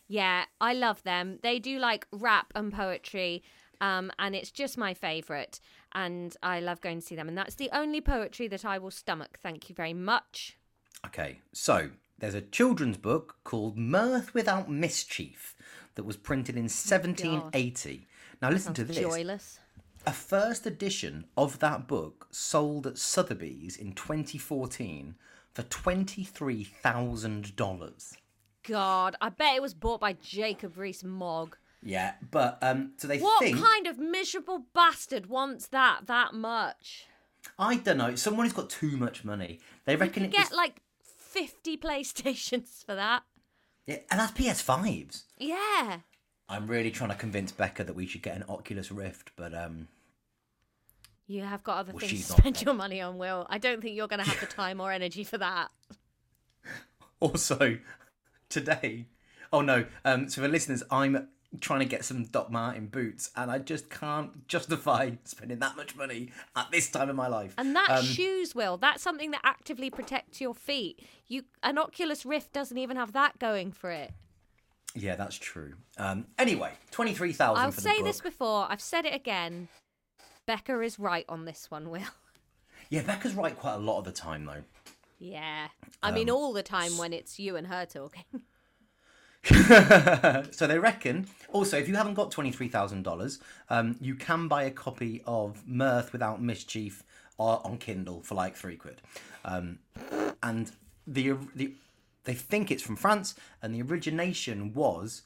Yeah, 0.08 0.46
I 0.60 0.74
love 0.74 1.02
them. 1.04 1.40
They 1.42 1.60
do 1.60 1.80
like 1.80 2.06
rap 2.12 2.52
and 2.54 2.72
poetry, 2.74 3.42
um, 3.80 4.12
and 4.20 4.36
it's 4.36 4.52
just 4.52 4.78
my 4.78 4.94
favourite. 4.94 5.60
And 5.94 6.36
I 6.42 6.60
love 6.60 6.82
going 6.82 7.02
to 7.02 7.06
see 7.06 7.16
them. 7.16 7.28
And 7.28 7.38
that's 7.38 7.56
the 7.56 7.70
only 7.74 8.02
poetry 8.02 8.48
that 8.48 8.64
I 8.64 8.78
will 8.78 8.92
stomach. 8.92 9.40
Thank 9.42 9.70
you 9.70 9.76
very 9.76 9.94
much. 9.94 10.58
Okay, 11.06 11.42
so 11.52 11.90
there's 12.20 12.36
a 12.36 12.42
children's 12.42 12.98
book 12.98 13.38
called 13.44 13.78
Mirth 13.78 14.34
Without 14.34 14.70
Mischief 14.70 15.56
that 15.96 16.04
was 16.04 16.16
printed 16.16 16.56
in 16.56 16.64
1780. 16.64 18.08
Now 18.42 18.50
listen 18.50 18.74
to 18.76 18.84
this. 18.84 18.98
Joyless. 18.98 19.60
A 20.08 20.14
first 20.14 20.66
edition 20.66 21.26
of 21.36 21.60
that 21.60 21.88
book 21.88 22.28
sold 22.32 22.88
at 22.88 22.98
Sotheby's 22.98 23.78
in 23.78 23.94
2014 23.94 25.16
for 25.54 25.64
$23,000. 25.64 28.14
God, 28.64 29.16
I 29.20 29.30
bet 29.30 29.56
it 29.56 29.62
was 29.62 29.74
bought 29.74 30.00
by 30.00 30.14
Jacob 30.14 30.78
Rees-Mogg. 30.78 31.58
Yeah, 31.84 32.14
but 32.30 32.58
um 32.62 32.94
so 32.98 33.08
they 33.08 33.20
What 33.20 33.40
think 33.44 33.58
kind 33.64 33.88
of 33.88 33.98
miserable 33.98 34.66
bastard 34.74 35.28
wants 35.28 35.68
that 35.68 36.02
that 36.08 36.34
much? 36.34 37.06
I 37.58 37.76
don't 37.78 37.98
know, 37.98 38.16
someone 38.16 38.46
who's 38.46 38.54
got 38.54 38.70
too 38.70 38.98
much 38.98 39.24
money. 39.26 39.60
They 39.86 39.96
reckon 39.96 40.24
You 40.24 40.30
it 40.30 40.34
get 40.34 40.50
was, 40.50 40.58
like 40.58 40.82
50 41.04 41.78
PlayStations 41.78 42.86
for 42.86 42.94
that. 42.96 43.24
yeah, 43.88 43.98
and 44.12 44.20
that's 44.20 44.32
PS5s. 44.34 45.24
Yeah. 45.40 46.00
I'm 46.50 46.68
really 46.68 46.92
trying 46.92 47.10
to 47.10 47.16
convince 47.16 47.52
Becca 47.52 47.84
that 47.86 47.96
we 47.96 48.06
should 48.06 48.22
get 48.22 48.36
an 48.36 48.44
Oculus 48.50 48.92
Rift, 48.92 49.32
but 49.38 49.54
um, 49.56 49.88
You 51.26 51.44
have 51.44 51.64
got 51.64 51.78
other 51.78 51.94
Well, 51.94 52.00
things 52.02 52.28
to 52.28 52.34
spend 52.34 52.62
your 52.62 52.74
money 52.74 53.00
on, 53.02 53.18
Will. 53.18 53.48
I 53.50 53.58
don't 53.58 53.82
think 53.82 53.96
you're 53.96 54.08
going 54.10 54.22
to 54.24 54.30
have 54.30 54.40
the 54.40 54.46
time 54.62 54.80
or 54.82 54.92
energy 54.92 55.24
for 55.24 55.38
that. 55.38 55.70
Also, 57.20 57.78
today, 58.50 59.06
oh 59.54 59.62
no, 59.62 59.86
um, 60.04 60.28
so 60.30 60.42
for 60.42 60.48
listeners, 60.48 60.84
I'm 60.92 61.28
trying 61.60 61.80
to 61.82 61.86
get 61.86 62.06
some 62.06 62.24
Doc 62.26 62.50
Martin 62.52 62.88
boots, 62.88 63.30
and 63.36 63.52
I 63.52 63.58
just 63.60 63.90
can't 63.90 64.48
justify 64.48 65.12
spending 65.26 65.60
that 65.60 65.76
much 65.76 65.96
money 65.96 66.32
at 66.56 66.72
this 66.72 66.90
time 66.90 67.10
in 67.10 67.16
my 67.16 67.28
life. 67.28 67.54
And 67.58 67.76
that 67.76 67.90
Um, 67.90 68.06
shoes, 68.06 68.56
Will, 68.56 68.78
that's 68.78 69.04
something 69.04 69.32
that 69.32 69.42
actively 69.44 69.90
protects 69.90 70.40
your 70.40 70.54
feet. 70.56 71.06
You 71.28 71.44
an 71.62 71.78
Oculus 71.78 72.26
Rift 72.26 72.54
doesn't 72.54 72.78
even 72.78 72.96
have 72.98 73.12
that 73.14 73.38
going 73.40 73.72
for 73.74 73.92
it. 73.92 74.12
yeah, 74.96 75.16
that's 75.16 75.36
true. 75.36 75.74
Um, 75.98 76.28
anyway, 76.38 76.72
twenty 76.92 77.14
three 77.14 77.34
thousand. 77.34 77.64
I'll 77.64 77.72
say 77.72 77.98
the 77.98 78.04
this 78.06 78.22
before, 78.22 78.68
I've 78.70 78.82
said 78.82 79.06
it 79.06 79.14
again. 79.14 79.68
Becca 80.48 80.82
is 80.82 81.00
right 81.00 81.26
on 81.30 81.46
this 81.46 81.70
one, 81.70 81.90
Will. 81.90 82.02
Yeah, 82.90 83.04
Becca's 83.04 83.34
right 83.36 83.58
quite 83.58 83.76
a 83.76 83.78
lot 83.78 84.00
of 84.00 84.04
the 84.04 84.12
time 84.12 84.44
though. 84.44 84.64
Yeah. 85.18 85.70
I 86.04 86.12
mean, 86.12 86.30
Um, 86.30 86.36
all 86.36 86.52
the 86.52 86.62
time 86.64 86.98
when 86.98 87.14
it's 87.14 87.40
you 87.40 87.56
and 87.56 87.68
her 87.68 87.86
talking. 87.86 88.26
so 90.52 90.68
they 90.68 90.78
reckon. 90.78 91.28
Also, 91.52 91.78
if 91.78 91.88
you 91.88 91.96
haven't 91.96 92.14
got 92.14 92.32
twenty 92.32 92.52
three 92.52 92.68
thousand 92.68 93.04
dollars, 93.04 93.40
um, 93.70 93.96
you 94.00 94.16
can 94.16 94.48
buy 94.48 94.64
a 94.64 94.72
copy 94.72 95.22
of 95.26 95.68
Mirth 95.68 96.14
Without 96.14 96.42
Mischief 96.42 97.04
uh, 97.40 97.58
on 97.58 97.78
Kindle 97.78 98.22
for 98.22 98.36
like 98.36 98.56
three 98.56 98.76
quid. 98.76 99.02
Um, 99.44 99.80
and 100.44 100.72
the 101.08 101.34
the 101.56 101.74
they 102.24 102.36
think 102.36 102.70
it's 102.70 102.84
from 102.84 102.96
France, 102.96 103.34
and 103.62 103.74
the 103.74 103.82
origination 103.82 104.74
was 104.74 105.24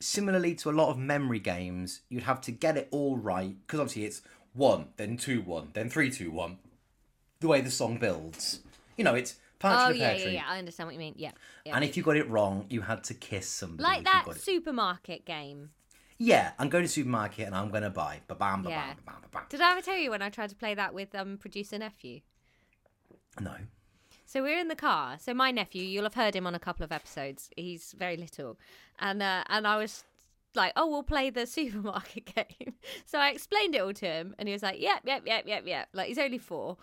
similarly 0.00 0.54
to 0.56 0.70
a 0.70 0.72
lot 0.72 0.90
of 0.90 0.98
memory 0.98 1.38
games. 1.38 2.00
You'd 2.08 2.24
have 2.24 2.40
to 2.42 2.50
get 2.50 2.76
it 2.76 2.88
all 2.90 3.16
right 3.16 3.54
because 3.66 3.80
obviously 3.80 4.04
it's 4.04 4.22
one, 4.54 4.88
then 4.96 5.16
two, 5.16 5.40
one, 5.42 5.68
then 5.72 5.88
three, 5.88 6.10
two, 6.10 6.30
one. 6.30 6.58
The 7.40 7.48
way 7.48 7.60
the 7.60 7.70
song 7.70 7.98
builds, 7.98 8.60
you 8.96 9.04
know, 9.04 9.14
it's 9.14 9.36
oh, 9.56 9.68
partridge 9.68 9.96
in 9.96 10.02
a 10.02 10.04
yeah, 10.04 10.08
pear 10.10 10.18
yeah, 10.18 10.24
tree. 10.24 10.34
yeah. 10.34 10.44
I 10.48 10.58
understand 10.58 10.86
what 10.88 10.94
you 10.94 10.98
mean. 11.00 11.14
Yeah. 11.16 11.32
yeah. 11.64 11.74
And 11.76 11.84
if 11.84 11.96
you 11.96 12.02
got 12.02 12.16
it 12.16 12.28
wrong, 12.28 12.66
you 12.68 12.80
had 12.82 13.04
to 13.04 13.14
kiss 13.14 13.48
somebody. 13.48 13.82
like 13.82 13.98
you 13.98 14.04
that 14.04 14.22
got 14.26 14.36
it- 14.36 14.42
supermarket 14.42 15.24
game. 15.24 15.70
Yeah, 16.18 16.52
I'm 16.58 16.70
going 16.70 16.82
to 16.84 16.88
supermarket 16.88 17.46
and 17.46 17.54
I'm 17.54 17.68
going 17.70 17.82
to 17.82 17.90
buy. 17.90 18.20
Ba 18.26 18.34
bam, 18.34 18.62
ba 18.62 18.70
Yeah. 18.70 18.86
bam, 18.86 18.96
ba 18.96 19.02
bam, 19.12 19.20
ba 19.22 19.28
bam. 19.32 19.42
Did 19.50 19.60
I 19.60 19.72
ever 19.72 19.82
tell 19.82 19.96
you 19.98 20.10
when 20.10 20.22
I 20.22 20.30
tried 20.30 20.48
to 20.50 20.56
play 20.56 20.72
that 20.74 20.94
with 20.94 21.14
um 21.14 21.36
producer 21.36 21.78
nephew? 21.78 22.20
No. 23.40 23.54
So 24.24 24.42
we're 24.42 24.58
in 24.58 24.68
the 24.68 24.76
car. 24.76 25.18
So 25.20 25.34
my 25.34 25.50
nephew, 25.50 25.82
you'll 25.82 26.04
have 26.04 26.14
heard 26.14 26.34
him 26.34 26.46
on 26.46 26.54
a 26.54 26.58
couple 26.58 26.84
of 26.84 26.90
episodes. 26.90 27.50
He's 27.56 27.92
very 27.96 28.16
little, 28.16 28.58
and 28.98 29.22
uh, 29.22 29.44
and 29.48 29.66
I 29.66 29.76
was 29.76 30.04
like, 30.54 30.72
oh, 30.74 30.86
we'll 30.88 31.02
play 31.02 31.30
the 31.30 31.46
supermarket 31.58 32.32
game. 32.34 32.74
So 33.04 33.18
I 33.18 33.28
explained 33.28 33.74
it 33.74 33.82
all 33.82 33.92
to 33.92 34.06
him, 34.06 34.34
and 34.38 34.48
he 34.48 34.52
was 34.52 34.62
like, 34.62 34.80
yep, 34.80 35.02
yep, 35.04 35.22
yep, 35.26 35.44
yep, 35.46 35.64
yep. 35.66 35.88
Like 35.92 36.08
he's 36.08 36.18
only 36.18 36.38
four, 36.38 36.76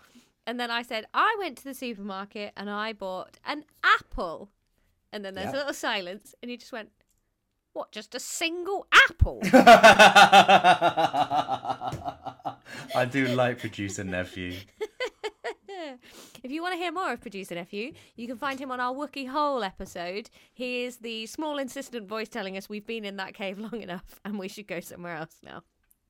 and 0.46 0.58
then 0.60 0.70
I 0.70 0.82
said, 0.82 1.06
I 1.14 1.34
went 1.38 1.58
to 1.58 1.64
the 1.64 1.74
supermarket 1.74 2.52
and 2.56 2.68
I 2.70 2.92
bought 2.92 3.38
an 3.44 3.64
apple, 3.82 4.50
and 5.12 5.24
then 5.24 5.34
there's 5.34 5.46
Yep. 5.46 5.54
a 5.54 5.58
little 5.58 5.74
silence, 5.74 6.34
and 6.42 6.50
he 6.50 6.56
just 6.56 6.72
went, 6.72 6.90
what? 7.72 7.90
Just 7.92 8.14
a 8.14 8.20
single 8.20 8.86
apple? 9.10 9.40
I 12.94 13.04
do 13.10 13.26
like 13.28 13.58
producer 13.58 14.04
nephew. 14.04 14.54
If 16.42 16.50
you 16.50 16.62
want 16.62 16.72
to 16.74 16.78
hear 16.78 16.92
more 16.92 17.12
of 17.12 17.20
Producer 17.20 17.54
Nephew, 17.54 17.92
you 18.16 18.26
can 18.26 18.36
find 18.36 18.58
him 18.60 18.70
on 18.70 18.78
our 18.80 18.94
Wookey 18.94 19.28
Hole 19.28 19.62
episode. 19.64 20.30
He 20.52 20.84
is 20.84 20.98
the 20.98 21.26
small, 21.26 21.58
insistent 21.58 22.06
voice 22.08 22.28
telling 22.28 22.56
us 22.56 22.68
we've 22.68 22.86
been 22.86 23.04
in 23.04 23.16
that 23.16 23.34
cave 23.34 23.58
long 23.58 23.80
enough 23.82 24.20
and 24.24 24.38
we 24.38 24.48
should 24.48 24.66
go 24.66 24.80
somewhere 24.80 25.16
else 25.16 25.36
now. 25.42 25.62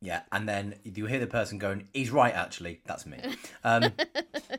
Yeah, 0.04 0.20
and 0.32 0.46
then 0.46 0.74
you 0.84 1.06
hear 1.06 1.18
the 1.18 1.26
person 1.26 1.58
going, 1.58 1.88
"He's 1.94 2.10
right, 2.10 2.34
actually." 2.34 2.82
That's 2.84 3.06
me. 3.06 3.18
Um, 3.64 3.94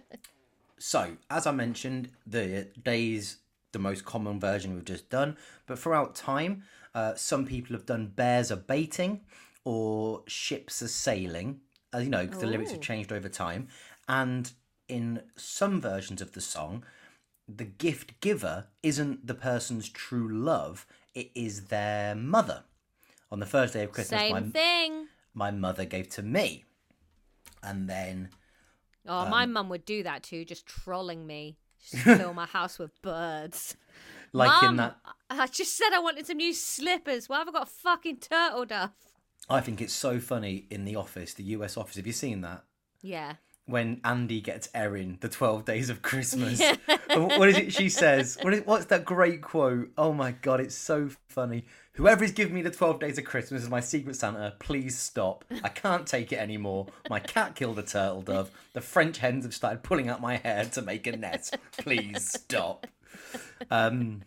so, 0.79 1.17
as 1.29 1.45
I 1.45 1.51
mentioned, 1.51 2.09
the 2.25 2.67
days 2.83 3.37
the 3.71 3.79
most 3.79 4.05
common 4.05 4.39
version 4.39 4.73
we've 4.73 4.85
just 4.85 5.09
done, 5.09 5.37
but 5.67 5.77
throughout 5.77 6.15
time, 6.15 6.63
uh, 6.95 7.13
some 7.13 7.45
people 7.45 7.75
have 7.75 7.85
done 7.85 8.07
bears 8.07 8.51
are 8.51 8.55
baiting 8.55 9.21
or 9.65 10.23
ships 10.27 10.81
are 10.81 10.87
sailing. 10.87 11.59
As 11.93 12.03
you 12.05 12.09
know, 12.09 12.25
'cause 12.27 12.39
the 12.39 12.47
lyrics 12.47 12.71
have 12.71 12.81
changed 12.81 13.11
over 13.11 13.29
time, 13.29 13.67
and 14.07 14.51
in 14.87 15.21
some 15.35 15.79
versions 15.79 16.21
of 16.21 16.31
the 16.31 16.41
song, 16.41 16.83
the 17.47 17.65
gift 17.65 18.19
giver 18.19 18.67
isn't 18.81 19.27
the 19.27 19.35
person's 19.35 19.89
true 19.89 20.27
love; 20.27 20.87
it 21.13 21.29
is 21.35 21.65
their 21.67 22.15
mother. 22.15 22.63
On 23.31 23.39
the 23.39 23.45
first 23.45 23.73
day 23.73 23.83
of 23.83 23.91
Christmas, 23.91 24.21
Same 24.21 24.31
my, 24.31 24.41
thing. 24.49 25.07
My 25.35 25.51
mother 25.51 25.85
gave 25.85 26.09
to 26.09 26.23
me. 26.23 26.63
And 27.61 27.87
then, 27.89 28.29
Oh, 29.07 29.19
Um, 29.19 29.29
my 29.29 29.45
mum 29.45 29.69
would 29.69 29.85
do 29.85 30.01
that 30.01 30.23
too, 30.23 30.45
just 30.45 30.65
trolling 30.65 31.27
me. 31.27 31.57
Just 31.91 32.03
fill 32.03 32.33
my 32.33 32.47
house 32.47 32.79
with 32.79 32.99
birds. 33.03 33.75
like 34.33 34.63
in 34.63 34.77
that, 34.77 34.97
I 35.29 35.45
just 35.47 35.77
said 35.77 35.93
I 35.93 35.99
wanted 35.99 36.25
some 36.25 36.37
new 36.37 36.53
slippers. 36.53 37.29
Why 37.29 37.37
have 37.39 37.47
I 37.49 37.51
got 37.51 37.67
a 37.67 37.71
fucking 37.71 38.17
turtle 38.17 38.65
dove? 38.65 38.91
I 39.47 39.61
think 39.61 39.79
it's 39.81 39.93
so 39.93 40.19
funny 40.19 40.65
in 40.71 40.85
the 40.85 40.95
office, 40.95 41.35
the 41.35 41.43
US 41.43 41.77
office. 41.77 41.97
Have 41.97 42.07
you 42.07 42.13
seen 42.13 42.41
that? 42.41 42.63
Yeah. 43.01 43.35
When 43.67 43.99
Andy 44.03 44.41
gets 44.41 44.69
Erin 44.75 45.17
the 45.21 45.29
12 45.29 45.65
days 45.65 45.89
of 45.89 46.01
Christmas. 46.01 46.61
And 47.09 47.27
what 47.27 47.49
is 47.49 47.57
it 47.57 47.73
she 47.73 47.89
says? 47.89 48.37
What 48.41 48.53
is, 48.53 48.65
what's 48.65 48.85
that 48.85 49.05
great 49.05 49.41
quote? 49.41 49.91
Oh 49.97 50.13
my 50.13 50.31
God, 50.31 50.59
it's 50.59 50.75
so 50.75 51.09
funny. 51.29 51.65
Whoever 51.93 52.23
is 52.23 52.31
giving 52.31 52.53
me 52.53 52.61
the 52.61 52.71
12 52.71 52.99
days 52.99 53.17
of 53.17 53.23
Christmas 53.23 53.63
is 53.63 53.69
my 53.69 53.79
secret 53.79 54.17
Santa. 54.17 54.53
Please 54.59 54.97
stop. 54.97 55.45
I 55.63 55.69
can't 55.69 56.05
take 56.05 56.33
it 56.33 56.39
anymore. 56.39 56.87
My 57.09 57.19
cat 57.19 57.55
killed 57.55 57.79
a 57.79 57.83
turtle 57.83 58.21
dove. 58.21 58.51
The 58.73 58.81
French 58.81 59.19
hens 59.19 59.45
have 59.45 59.53
started 59.53 59.81
pulling 59.81 60.09
out 60.09 60.21
my 60.21 60.35
hair 60.37 60.65
to 60.65 60.81
make 60.81 61.07
a 61.07 61.15
nest. 61.15 61.57
Please 61.77 62.29
stop. 62.29 62.85
Um, 63.71 64.23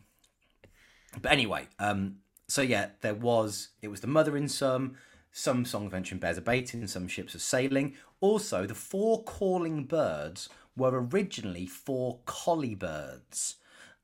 but 1.20 1.30
anyway, 1.30 1.68
um, 1.78 2.16
so 2.46 2.62
yeah, 2.62 2.88
there 3.02 3.14
was 3.14 3.68
it 3.82 3.88
was 3.88 4.00
the 4.00 4.06
mother 4.06 4.36
in 4.36 4.48
some, 4.48 4.96
some 5.30 5.64
songs 5.64 5.92
mentioned 5.92 6.20
bears 6.20 6.38
are 6.38 6.42
baiting, 6.42 6.86
some 6.86 7.06
ships 7.06 7.34
are 7.34 7.40
sailing. 7.40 7.94
Also, 8.20 8.66
the 8.66 8.74
four 8.74 9.22
calling 9.24 9.84
birds 9.84 10.48
were 10.76 11.00
originally 11.12 11.66
four 11.66 12.18
collie 12.26 12.74
birds. 12.74 13.56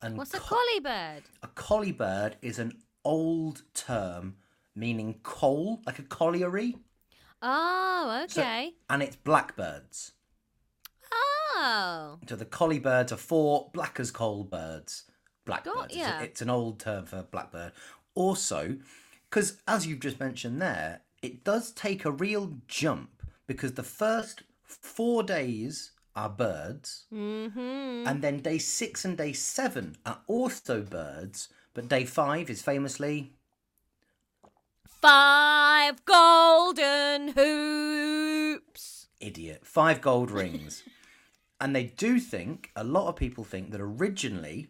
And 0.03 0.17
What's 0.19 0.35
a 0.35 0.39
co- 0.39 0.57
collie 0.57 0.81
bird? 0.81 1.23
a 1.43 1.49
collie 1.49 1.93
bird 1.93 2.37
is 2.43 2.59
an 2.59 2.79
old 3.05 3.63
term 3.75 4.37
meaning 4.75 5.21
coal, 5.23 5.81
like 5.87 5.99
a 5.99 6.03
colliery, 6.03 6.77
Oh, 7.43 8.25
So- 8.29 8.41
okay. 8.41 8.75
and 8.89 9.03
it's 9.03 9.17
blackbirds. 9.17 10.13
oh. 11.57 12.19
So 12.29 12.37
the 12.37 12.45
collie 12.45 12.79
birds 12.79 13.13
are 13.13 13.17
four 13.19 13.71
black 13.73 14.01
as 14.01 14.11
coal 14.11 14.45
birds. 14.45 15.05
Blackbirds. 15.45 15.95
It's 15.95 16.07
a- 16.07 16.23
It's, 16.25 16.43
an 16.43 16.51
old 16.51 16.81
term 16.81 17.05
for 17.07 17.23
blackbird. 17.23 17.73
Also, 18.15 18.79
because 19.29 19.61
as 19.69 19.87
you've 19.87 20.01
just 20.01 20.19
mentioned 20.21 20.61
there, 20.63 21.03
it 21.23 21.45
does 21.45 21.71
take 21.73 22.05
a 22.05 22.11
real 22.11 22.59
jump 22.67 23.14
because 23.47 23.73
the 23.73 23.83
first 23.83 24.43
four 24.63 25.23
days 25.23 25.93
are 26.17 26.29
birds, 26.29 27.07
Mm-hmm. 27.13 28.07
and 28.07 28.23
then 28.23 28.39
day 28.41 28.59
six 28.59 29.05
and 29.05 29.17
day 29.19 29.33
seven 29.33 29.97
are 30.07 30.21
also 30.27 30.83
birds, 30.83 31.49
but 31.75 31.89
day 31.89 32.05
five 32.05 32.49
is 32.51 32.63
famously 32.63 33.33
Five 34.87 36.05
golden 36.07 37.29
hoops. 37.29 39.09
idiot. 39.21 39.61
Five 39.67 40.01
gold 40.01 40.31
rings. 40.31 40.83
and 41.61 41.75
they 41.77 41.85
do 41.85 42.19
think, 42.19 42.71
a 42.75 42.85
lot 42.85 43.09
of 43.09 43.17
people 43.17 43.45
think 43.45 43.71
that 43.73 43.81
originally 43.81 44.69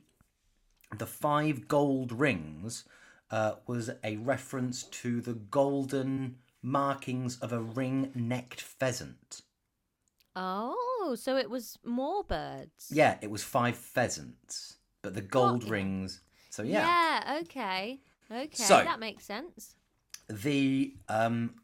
the 0.97 1.07
five 1.07 1.69
gold 1.69 2.11
rings 2.13 2.85
uh, 3.31 3.55
was 3.67 3.91
a 4.03 4.17
reference 4.17 4.83
to 4.85 5.21
the 5.21 5.35
golden 5.35 6.37
markings 6.65 7.39
of 7.41 7.53
a 7.53 7.61
ring 7.61 8.11
necked 8.15 8.61
pheasant. 8.61 9.43
Oh, 10.35 11.15
so 11.17 11.37
it 11.37 11.49
was 11.49 11.79
more 11.85 12.25
birds. 12.25 12.91
Yeah, 12.91 13.19
it 13.21 13.31
was 13.31 13.45
five 13.45 13.77
pheasants, 13.77 14.79
but 15.03 15.15
the 15.15 15.21
gold 15.21 15.65
ya. 15.65 15.71
rings. 15.71 16.21
So, 16.51 16.63
yeah. 16.65 16.87
Yeah, 17.23 17.39
okay. 17.43 18.01
Okay, 18.31 18.49
So- 18.55 18.83
that 18.83 18.99
makes 18.99 19.25
sense. 19.25 19.77
the 20.29 20.95
um 21.11 21.55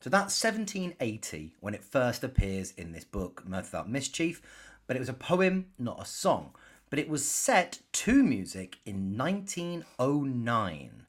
so 0.00 0.10
that's 0.10 0.34
1780 0.42 1.54
when 1.60 1.74
it 1.74 1.84
first 1.84 2.24
appears 2.24 2.72
in 2.72 2.90
this 2.90 3.04
book 3.04 3.44
mirth 3.46 3.66
without 3.66 3.88
mischief 3.88 4.42
but 4.88 4.96
it 4.96 4.98
was 4.98 5.08
a 5.08 5.12
poem 5.14 5.66
not 5.78 6.02
a 6.02 6.04
song 6.04 6.50
but 6.90 6.98
it 6.98 7.08
was 7.08 7.24
set 7.24 7.78
to 7.92 8.24
music 8.24 8.78
in 8.84 9.16
1909 9.16 11.03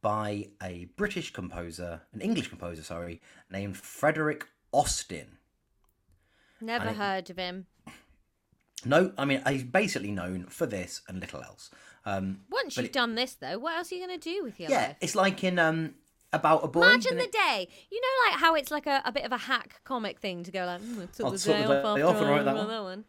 by 0.00 0.46
a 0.62 0.86
british 0.96 1.32
composer 1.32 2.02
an 2.12 2.20
english 2.20 2.48
composer 2.48 2.82
sorry 2.82 3.20
named 3.50 3.76
frederick 3.76 4.46
austin 4.72 5.38
Never 6.60 6.88
it- 6.88 6.96
heard 6.96 7.30
of 7.30 7.36
him. 7.36 7.66
no 8.84 9.12
i 9.18 9.24
mean 9.24 9.42
he's 9.46 9.64
basically 9.64 10.10
known 10.10 10.46
for 10.46 10.66
this 10.66 11.02
and 11.08 11.20
little 11.20 11.42
else 11.42 11.70
um 12.06 12.40
Once 12.50 12.76
you've 12.76 12.86
it- 12.86 12.92
done 12.92 13.16
this, 13.16 13.34
though, 13.34 13.58
what 13.58 13.76
else 13.76 13.90
are 13.92 13.96
you 13.96 14.06
going 14.06 14.18
to 14.18 14.30
do 14.34 14.42
with 14.42 14.58
your 14.60 14.70
yeah 14.70 14.86
life? 14.88 14.96
it's 15.00 15.14
like 15.14 15.44
in 15.44 15.58
um 15.58 15.94
about 16.32 16.62
a 16.62 16.68
boy. 16.68 16.82
Imagine 16.82 17.16
the 17.16 17.24
it- 17.24 17.32
day. 17.32 17.68
You 17.90 18.00
know, 18.00 18.30
like 18.30 18.40
how 18.40 18.54
it's 18.54 18.70
like 18.70 18.86
a, 18.86 19.00
a 19.04 19.10
bit 19.12 19.24
of 19.24 19.32
a 19.32 19.36
hack 19.38 19.80
comic 19.84 20.18
thing 20.20 20.42
to 20.44 20.50
go 20.50 20.64
like, 20.66 20.80
mm, 20.82 21.02
I 21.02 21.06
took 21.06 21.26
I'll 21.26 21.32
the 21.32 21.38
took 21.38 21.56
day 21.56 21.62
the 21.62 21.82
off 21.88 21.96
day 21.96 22.02
after 22.02 22.06
off 22.06 22.16
and 22.16 22.26
I 22.26 22.30
write 22.30 22.44
that 22.44 22.54
wrote 22.54 22.82
one. 22.84 23.04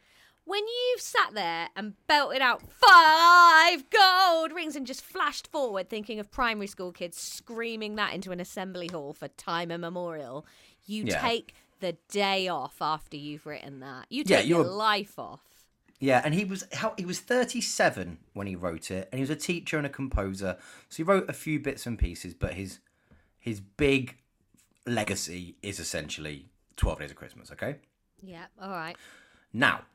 When 0.50 0.64
you've 0.66 1.02
sat 1.02 1.36
there 1.36 1.70
and 1.76 1.94
belted 2.08 2.42
out 2.42 2.64
five 2.72 3.88
gold 3.92 4.52
rings 4.52 4.76
and 4.76 4.88
just 4.88 5.04
flashed 5.04 5.46
forward, 5.46 5.92
thinking 5.92 6.20
of 6.20 6.32
primary 6.32 6.66
school 6.66 6.92
kids 6.92 7.20
screaming 7.20 7.98
that 7.98 8.16
into 8.16 8.32
an 8.32 8.40
assembly 8.40 8.88
hall 8.88 9.14
for 9.14 9.28
time 9.28 9.70
immemorial, 9.70 10.48
you 10.88 11.04
Yeah. 11.04 11.22
take 11.22 11.54
the 11.82 11.98
day 12.10 12.48
off 12.48 12.82
after 12.82 13.16
you've 13.16 13.46
written 13.46 13.80
that. 13.82 14.08
You 14.10 14.24
Yeah, 14.26 14.38
take 14.38 14.50
your 14.50 14.64
life 14.64 15.20
off. 15.20 15.44
Yeah, 16.00 16.20
and 16.26 16.34
he 16.34 16.46
was 16.46 16.64
how 16.74 16.96
he 16.98 17.06
was 17.06 17.20
37 17.20 18.18
when 18.34 18.48
he 18.48 18.56
wrote 18.56 18.90
it, 18.90 19.08
and 19.12 19.20
he 19.20 19.22
was 19.22 19.30
a 19.30 19.36
teacher 19.36 19.78
and 19.78 19.86
a 19.86 19.90
composer. 19.90 20.58
So 20.90 20.98
he 20.98 21.04
wrote 21.04 21.30
a 21.30 21.34
few 21.34 21.60
bits 21.60 21.86
and 21.86 22.00
pieces, 22.00 22.34
but 22.34 22.56
his 22.56 22.80
his 23.38 23.60
big 23.62 24.18
legacy 24.88 25.58
is 25.62 25.80
essentially 25.80 26.50
12 26.76 26.98
Days 27.02 27.12
of 27.12 27.18
Christmas, 27.18 27.52
okay? 27.52 27.76
Yeah, 28.24 28.48
all 28.60 28.72
right. 28.72 28.98
Now, 29.54 29.86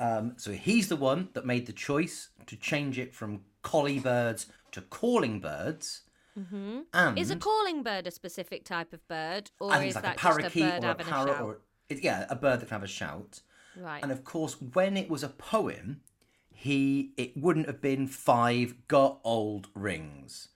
um, 0.00 0.34
so 0.36 0.52
he's 0.52 0.88
the 0.88 0.96
one 0.96 1.28
that 1.34 1.44
made 1.46 1.66
the 1.66 1.72
choice 1.72 2.30
to 2.46 2.56
change 2.56 2.98
it 2.98 3.14
from 3.14 3.42
collie 3.62 4.00
birds 4.00 4.46
to 4.72 4.80
calling 4.80 5.40
birds. 5.40 6.02
Mm-hmm. 6.38 6.80
And 6.94 7.18
Is 7.18 7.30
a 7.30 7.36
calling 7.36 7.82
bird 7.82 8.06
a 8.06 8.10
specific 8.10 8.64
type 8.64 8.92
of 8.92 9.06
bird, 9.08 9.50
or 9.60 9.74
is 9.82 9.94
like 9.94 10.04
that 10.04 10.14
a 10.16 10.22
just 10.22 10.38
a 10.38 10.42
parakeet 10.42 10.62
bird 10.62 10.84
or 10.84 10.88
a 10.88 10.90
a, 10.92 10.94
parrot, 10.96 11.28
shout? 11.36 11.40
or 11.42 11.60
it, 11.88 12.02
yeah, 12.02 12.26
a 12.30 12.36
bird 12.36 12.60
that 12.60 12.66
can 12.66 12.76
have 12.76 12.82
a 12.82 12.86
shout. 12.88 13.40
Right. 13.76 14.02
And 14.02 14.10
of 14.10 14.24
course, 14.24 14.54
when 14.60 14.96
it 14.96 15.10
was 15.10 15.22
a 15.22 15.28
poem, 15.28 16.00
he 16.52 17.12
it 17.16 17.36
wouldn't 17.36 17.66
have 17.66 17.80
been 17.80 18.06
five 18.06 18.74
gold 18.88 19.68
rings. 19.74 20.48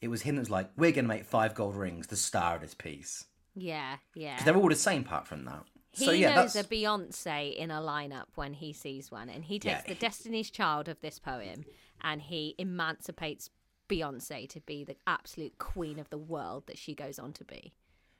It 0.00 0.08
was 0.08 0.22
him 0.22 0.36
that 0.36 0.42
was 0.42 0.50
like, 0.50 0.70
"We're 0.76 0.92
going 0.92 1.06
to 1.06 1.08
make 1.08 1.24
five 1.24 1.54
gold 1.54 1.74
rings, 1.76 2.06
the 2.08 2.16
star 2.16 2.56
of 2.56 2.60
this 2.60 2.74
piece." 2.74 3.24
Yeah, 3.54 3.96
yeah. 4.14 4.36
'Cause 4.36 4.44
they're 4.44 4.56
all 4.56 4.68
the 4.68 4.76
same, 4.76 5.02
apart 5.02 5.26
from 5.26 5.44
that. 5.46 5.64
He 5.96 6.04
so 6.06 6.10
yeah, 6.12 6.34
knows 6.34 6.54
that's 6.54 6.66
a 6.66 6.68
Beyonce 6.68 7.54
in 7.54 7.70
a 7.70 7.80
lineup 7.80 8.26
when 8.34 8.54
he 8.54 8.72
sees 8.72 9.10
one, 9.10 9.28
and 9.28 9.44
he 9.44 9.58
takes 9.58 9.74
Yeah, 9.74 9.82
the 9.86 9.94
he- 9.94 10.00
Destiny's 10.00 10.50
Child 10.50 10.88
of 10.88 11.00
this 11.00 11.18
poem 11.18 11.64
and 12.02 12.20
he 12.22 12.54
emancipates 12.58 13.50
Beyonce 13.88 14.48
to 14.48 14.60
be 14.60 14.84
the 14.84 14.96
absolute 15.06 15.58
queen 15.58 15.98
of 15.98 16.10
the 16.10 16.18
world 16.18 16.66
that 16.66 16.78
she 16.78 16.94
goes 16.94 17.18
on 17.18 17.32
to 17.34 17.44
be. 17.44 17.72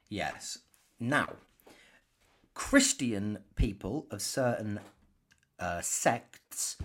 yes. 0.09 0.59
Now, 1.00 1.28
Christian 2.54 3.38
people 3.57 4.07
of 4.11 4.23
certain 4.23 4.78
uh, 5.59 5.81
sects 5.81 6.76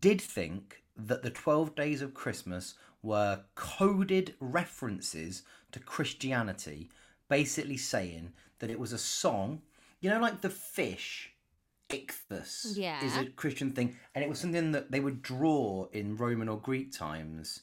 did 0.00 0.20
think 0.20 0.82
that 0.96 1.22
the 1.22 1.30
twelve 1.30 1.74
days 1.74 2.02
of 2.02 2.14
Christmas 2.14 2.74
were 3.02 3.40
coded 3.54 4.34
references 4.40 5.42
to 5.72 5.80
Christianity, 5.80 6.90
basically 7.28 7.76
saying 7.78 8.32
that 8.58 8.70
it 8.70 8.78
was 8.78 8.92
a 8.92 8.98
song. 8.98 9.62
You 10.04 10.10
know, 10.10 10.20
like 10.20 10.42
the 10.42 10.50
fish, 10.50 11.30
ichthus, 11.88 12.76
is 13.02 13.16
a 13.16 13.24
Christian 13.30 13.72
thing, 13.72 13.96
and 14.14 14.22
it 14.22 14.28
was 14.28 14.38
something 14.38 14.72
that 14.72 14.90
they 14.90 15.00
would 15.00 15.22
draw 15.22 15.86
in 15.94 16.18
Roman 16.18 16.46
or 16.46 16.58
Greek 16.58 16.92
times 16.92 17.62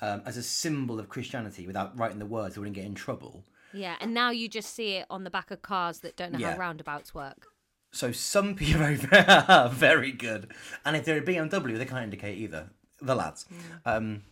um, 0.00 0.22
as 0.24 0.38
a 0.38 0.42
symbol 0.42 0.98
of 0.98 1.10
Christianity 1.10 1.66
without 1.66 1.94
writing 1.98 2.18
the 2.18 2.24
words. 2.24 2.54
They 2.54 2.60
wouldn't 2.60 2.76
get 2.76 2.86
in 2.86 2.94
trouble. 2.94 3.44
Yeah, 3.74 3.96
and 4.00 4.14
now 4.14 4.30
you 4.30 4.48
just 4.48 4.74
see 4.74 4.92
it 4.94 5.06
on 5.10 5.24
the 5.24 5.28
back 5.30 5.50
of 5.50 5.60
cars 5.60 5.98
that 5.98 6.16
don't 6.16 6.32
know 6.32 6.38
Yeah. 6.38 6.52
how 6.52 6.58
roundabouts 6.60 7.14
work. 7.14 7.48
So 7.92 8.10
some 8.10 8.54
people 8.54 8.82
are 9.12 9.68
very 9.68 10.12
good, 10.12 10.54
and 10.86 10.96
if 10.96 11.04
they're 11.04 11.18
a 11.18 11.22
BMW, 11.22 11.76
they 11.76 11.84
can't 11.84 12.04
indicate 12.04 12.38
either. 12.38 12.70
The 13.02 13.14
lads. 13.14 13.44
Um, 13.84 14.22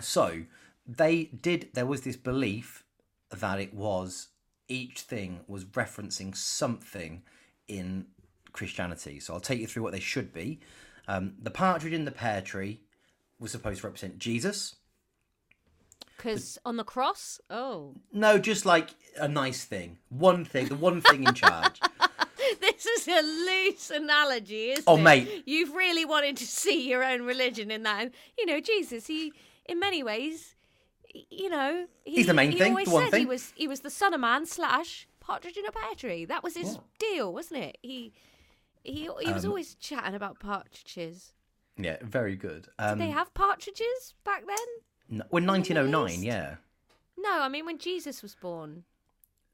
so 0.00 0.44
they 0.86 1.24
did. 1.24 1.68
There 1.74 1.84
was 1.84 2.00
this 2.00 2.16
belief 2.16 2.84
that 3.30 3.60
it 3.60 3.74
was 3.74 4.28
each 4.68 5.02
thing 5.02 5.40
was 5.46 5.64
referencing 5.64 6.34
something 6.36 7.22
in 7.68 8.06
Christianity. 8.52 9.20
So 9.20 9.34
I'll 9.34 9.40
take 9.40 9.60
you 9.60 9.66
through 9.66 9.82
what 9.82 9.92
they 9.92 10.00
should 10.00 10.32
be. 10.32 10.60
Um, 11.08 11.34
the 11.42 11.50
partridge 11.50 11.92
in 11.92 12.04
the 12.04 12.10
pear 12.12 12.40
tree 12.40 12.80
was 13.38 13.50
supposed 13.52 13.80
to 13.82 13.86
represent 13.86 14.18
Jesus. 14.18 14.76
Because 16.16 16.58
on 16.64 16.76
the 16.76 16.84
cross, 16.84 17.40
oh, 17.50 17.94
No, 18.12 18.38
just 18.38 18.64
like 18.64 18.90
a 19.18 19.28
nice 19.28 19.64
thing. 19.64 19.98
One 20.08 20.44
thing, 20.44 20.66
the 20.68 20.76
one 20.76 21.00
thing 21.02 21.24
in 21.24 21.34
charge. 21.34 21.80
this 22.60 22.86
is 22.86 23.08
a 23.08 23.20
loose 23.20 23.90
analogy, 23.90 24.70
isn't 24.70 24.84
Oh, 24.86 24.96
it? 24.96 25.02
mate. 25.02 25.42
You've 25.44 25.74
really 25.74 26.04
wanted 26.04 26.36
to 26.38 26.46
see 26.46 26.88
your 26.88 27.04
own 27.04 27.22
religion 27.22 27.70
in 27.70 27.82
that. 27.82 28.00
And, 28.02 28.10
you 28.38 28.46
know, 28.46 28.60
Jesus, 28.60 29.06
he, 29.06 29.32
in 29.66 29.78
many 29.78 30.02
ways, 30.02 30.53
you 31.30 31.48
know, 31.48 31.86
he, 32.04 32.16
He's 32.16 32.26
the 32.26 32.34
main 32.34 32.50
he 32.52 32.58
thing, 32.58 32.72
always 32.72 32.88
the 32.88 33.08
said 33.10 33.18
He 33.18 33.26
was, 33.26 33.52
he 33.56 33.68
was 33.68 33.80
the 33.80 33.90
son 33.90 34.14
of 34.14 34.20
man 34.20 34.46
slash 34.46 35.06
partridge 35.20 35.56
in 35.56 35.66
a 35.66 35.72
pear 35.72 35.94
tree. 35.96 36.24
That 36.24 36.42
was 36.42 36.56
his 36.56 36.74
Yeah. 36.74 36.80
deal, 36.98 37.32
wasn't 37.32 37.62
it? 37.64 37.78
He, 37.82 38.12
he, 38.82 39.08
he 39.20 39.26
Um, 39.28 39.34
was 39.34 39.44
always 39.46 39.74
chatting 39.74 40.14
about 40.14 40.38
partridges. 40.40 41.32
Yeah, 41.76 41.96
very 42.02 42.36
good. 42.36 42.68
Did 42.78 42.84
Um, 42.84 42.98
they 42.98 43.10
have 43.10 43.32
partridges 43.34 44.14
back 44.24 44.44
then? 44.46 44.56
no, 45.18 45.24
well, 45.30 45.42
1909, 45.44 46.22
yeah. 46.22 46.56
No, 47.16 47.40
I 47.42 47.48
mean 47.48 47.66
when 47.66 47.78
Jesus 47.78 48.22
was 48.22 48.34
born. 48.34 48.84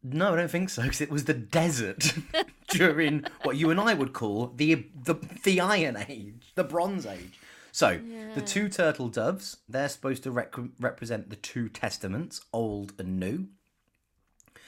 No, 0.03 0.33
I 0.33 0.37
don't 0.37 0.51
think 0.51 0.71
so, 0.71 0.83
because 0.83 1.01
it 1.03 1.11
was 1.11 1.25
the 1.25 1.35
desert 1.35 2.15
during 2.71 3.25
what 3.43 3.57
you 3.57 3.71
and 3.71 3.79
I 3.79 3.93
would 3.95 4.13
call 4.15 4.49
the 4.57 4.87
the 5.05 5.15
the 5.45 5.61
Iron 5.61 5.97
Age, 6.09 6.53
the 6.55 6.65
Bronze 6.65 7.05
Age. 7.07 7.39
So 7.73 8.01
the 8.35 8.43
two 8.43 8.69
turtle 8.69 9.09
doves, 9.09 9.59
they're 9.69 9.89
supposed 9.89 10.23
to 10.25 10.31
rec- 10.31 10.55
represent 10.79 11.31
the 11.31 11.37
two 11.37 11.69
testaments, 11.69 12.41
Old 12.53 12.93
and 12.99 13.19
New. 13.19 13.49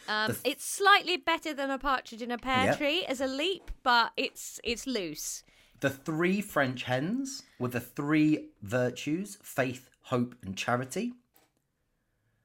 Um, 0.09 0.37
it's 0.45 0.65
slightly 0.65 1.17
better 1.17 1.55
than 1.55 1.71
a 1.71 1.79
partridge 1.79 2.23
in 2.23 2.31
a 2.31 2.39
pear 2.39 2.67
Yep. 2.67 2.79
tree 2.79 3.05
as 3.05 3.21
a 3.21 3.27
leap, 3.27 3.71
but 3.83 4.13
it's 4.17 4.61
it's 4.65 4.87
loose. 4.87 5.45
The 5.81 5.91
three 5.91 6.41
French 6.41 6.85
hens 6.85 7.43
were 7.59 7.69
the 7.69 7.81
three 7.81 8.51
virtues: 8.63 9.39
faith, 9.43 9.91
hope, 10.03 10.35
and 10.43 10.57
charity. 10.57 11.15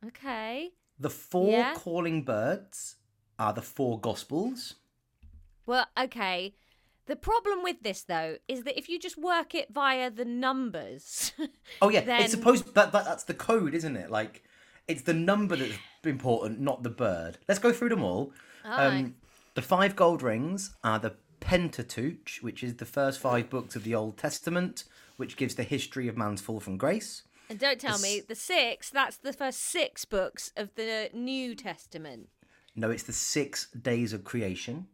Okay. 0.06 0.74
The 1.00 1.10
four 1.10 1.52
Yeah. 1.52 1.74
calling 1.76 2.24
birds 2.24 2.96
are 3.40 3.54
the 3.54 3.62
four 3.62 4.00
Gospels. 4.00 4.76
Well, 5.66 5.88
okay. 5.98 6.54
The 7.08 7.16
problem 7.16 7.64
with 7.64 7.82
this 7.84 8.04
though 8.04 8.38
is 8.48 8.64
that 8.64 8.78
if 8.78 8.88
you 8.90 9.00
just 9.00 9.18
work 9.18 9.56
it 9.56 9.74
via 9.74 10.12
the 10.12 10.26
numbers, 10.26 11.32
Oh 11.82 11.90
yeah, 11.90 12.02
Then- 12.02 12.22
it's 12.22 12.32
supposed 12.32 12.74
that, 12.76 12.92
that 12.92 13.06
that's 13.06 13.24
the 13.24 13.34
code, 13.34 13.74
isn't 13.74 13.96
it? 13.96 14.12
Like 14.12 14.44
it's 14.88 15.02
the 15.02 15.14
number 15.14 15.56
that's 15.56 15.74
important, 16.06 16.60
not 16.60 16.84
the 16.84 16.90
bird. 16.90 17.38
Let's 17.48 17.60
go 17.60 17.74
through 17.74 17.90
them 17.90 18.04
all. 18.04 18.32
Um, 18.64 19.16
the 19.56 19.62
five 19.62 19.96
gold 19.96 20.22
rings 20.22 20.76
are 20.84 21.00
the 21.00 21.16
Pentateuch, 21.40 22.30
which 22.42 22.64
is 22.64 22.76
the 22.76 22.86
first 22.86 23.20
five 23.20 23.50
books 23.50 23.76
of 23.76 23.84
the 23.84 23.96
Old 23.96 24.18
Testament, 24.18 24.84
which 25.18 25.38
gives 25.38 25.56
the 25.56 25.64
history 25.64 26.08
of 26.08 26.18
man's 26.18 26.42
fall 26.42 26.60
from 26.60 26.78
grace. 26.78 27.24
and 27.50 27.58
don't 27.60 27.80
tell 27.80 28.00
me 28.00 28.22
the 28.28 28.36
six, 28.36 28.90
that's 28.90 29.18
the 29.18 29.32
first 29.34 29.60
six 29.62 30.04
books 30.06 30.52
of 30.58 30.76
the 30.76 31.10
New 31.14 31.56
Testament. 31.56 32.28
No, 32.76 32.92
it's 32.92 33.04
the 33.04 33.14
six 33.14 33.72
days 33.72 34.14
of 34.14 34.24
creation. 34.24 34.88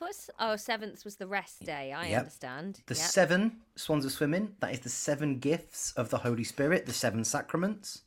First, 0.00 0.30
oh, 0.40 0.56
seventh 0.56 1.04
was 1.04 1.16
the 1.16 1.26
rest 1.26 1.62
day. 1.62 1.92
I 1.92 2.08
Yep. 2.08 2.18
understand. 2.20 2.80
The 2.86 2.94
Yep. 2.94 3.06
seven 3.10 3.60
swans 3.76 4.06
are 4.06 4.10
swimming. 4.10 4.56
That 4.60 4.72
is 4.72 4.80
the 4.80 4.88
seven 4.88 5.38
gifts 5.38 5.92
of 5.92 6.08
the 6.08 6.18
Holy 6.18 6.42
Spirit, 6.42 6.86
the 6.86 6.94
seven 6.94 7.22
sacraments. 7.22 8.00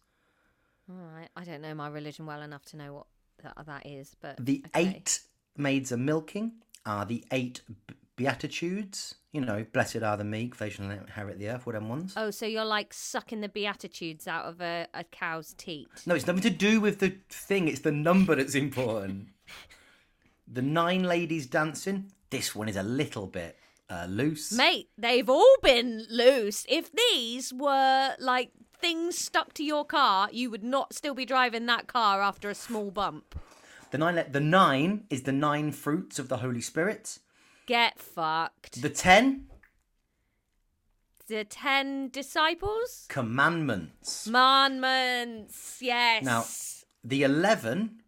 All 0.90 0.96
right. 0.96 1.30
I 1.36 1.44
don't 1.44 1.62
know 1.62 1.76
my 1.76 1.88
religion 1.88 2.26
well 2.26 2.42
enough 2.42 2.66
to 2.66 2.78
know 2.78 2.94
what 2.94 3.06
that, 3.44 3.54
uh, 3.56 3.64
that 3.64 3.86
is, 3.86 4.16
but 4.20 4.44
The 4.44 4.64
okay. 4.76 4.88
eight 4.96 5.20
maids 5.56 5.92
are 5.92 5.98
milking 5.98 6.64
are 6.84 7.06
the 7.06 7.24
eight 7.32 7.62
beatitudes. 8.16 9.14
You 9.32 9.42
know, 9.42 9.64
blessed 9.72 9.98
are 9.98 10.18
the 10.18 10.24
meek, 10.24 10.58
they 10.58 10.72
shall 10.72 10.90
inherit 10.90 11.38
the 11.38 11.50
earth. 11.50 11.68
What 11.68 11.74
them 11.74 11.90
ones? 11.90 12.14
Oh, 12.18 12.32
so 12.32 12.48
you're 12.48 12.66
like 12.66 12.92
sucking 12.92 13.42
the 13.42 13.50
beatitudes 13.50 14.28
out 14.28 14.46
of 14.46 14.62
a, 14.62 14.88
a 14.96 15.04
cow's 15.04 15.54
teat. 15.54 15.90
No, 16.08 16.16
it's 16.16 16.26
nothing 16.26 16.42
to 16.42 16.50
do 16.50 16.82
with 16.82 17.00
the 17.00 17.18
thing. 17.30 17.68
It's 17.68 17.82
the 17.82 17.92
number 17.92 18.36
that's 18.36 18.56
important. 18.56 19.30
the 20.48 20.62
nine 20.62 21.04
ladies 21.04 21.48
dancing. 21.48 22.12
This 22.30 22.56
one 22.56 22.68
is 22.70 22.76
a 22.76 22.84
little 22.84 23.28
bit 23.28 23.58
uh, 23.90 24.06
loose. 24.10 24.52
Mate, 24.52 24.90
they've 24.98 25.30
all 25.30 25.56
been 25.62 26.06
loose. 26.10 26.66
If 26.70 26.92
these 26.92 27.54
were 27.54 28.16
like 28.20 28.52
things 28.80 29.18
stuck 29.18 29.54
to 29.54 29.64
your 29.64 29.86
car, 29.86 30.30
you 30.32 30.50
would 30.50 30.64
not 30.64 30.94
still 30.94 31.14
be 31.14 31.26
driving 31.26 31.66
that 31.68 31.88
car 31.88 32.22
after 32.22 32.50
a 32.50 32.56
small 32.56 32.92
bump. 32.92 33.36
The 33.92 33.98
nine. 34.00 34.16
le- 34.16 34.30
The 34.30 34.40
nine 34.40 35.04
is 35.10 35.24
the 35.24 35.32
nine 35.32 35.72
fruits 35.72 36.18
of 36.20 36.28
the 36.28 36.38
Holy 36.38 36.62
Spirit. 36.62 37.20
Get 37.68 38.00
fucked. 38.00 38.82
The 38.82 38.90
ten 38.90 39.48
The 41.28 41.46
ten 41.46 42.10
disciples? 42.10 43.06
commandments. 43.10 44.26
Commandments. 44.26 45.78
Yes. 45.82 46.24
Now, 46.24 46.46
the 47.04 47.24
11 47.24 48.03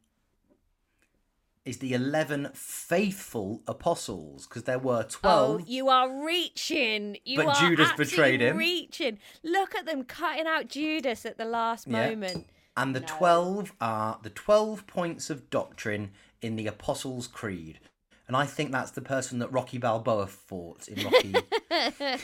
is 1.66 1.80
the 1.80 1.94
11 1.94 2.52
faithful 2.54 3.62
apostles 3.68 4.46
because 4.46 4.64
there 4.64 4.78
were 4.80 5.04
12. 5.04 5.62
Oh, 5.62 5.64
you 5.66 5.90
are 5.90 6.24
reaching. 6.26 7.18
You 7.26 7.38
But 7.44 7.48
are 7.48 7.56
Judas 7.70 7.92
betrayed 7.98 8.42
him. 8.42 8.58
Reaching. 8.58 9.18
Look 9.44 9.74
at 9.76 9.86
them 9.88 10.04
cutting 10.04 10.46
out 10.46 10.68
Judas 10.68 11.26
at 11.26 11.38
the 11.40 11.46
last 11.46 11.88
Yeah. 11.88 12.10
moment. 12.10 12.48
And 12.78 12.96
the 12.96 13.00
12 13.00 13.74
are 13.82 14.20
the 14.22 14.30
12 14.30 14.86
points 14.86 15.30
of 15.30 15.50
doctrine 15.50 16.12
in 16.42 16.56
the 16.56 16.68
Apostles' 16.68 17.28
Creed. 17.28 17.80
And 18.28 18.36
I 18.36 18.46
think 18.46 18.72
that's 18.72 18.92
the 18.92 19.02
person 19.02 19.40
that 19.40 19.52
Rocky 19.52 19.78
Balboa 19.78 20.28
fought 20.28 20.88
in 20.88 21.04
Rocky. 21.04 21.36
A 21.72 22.20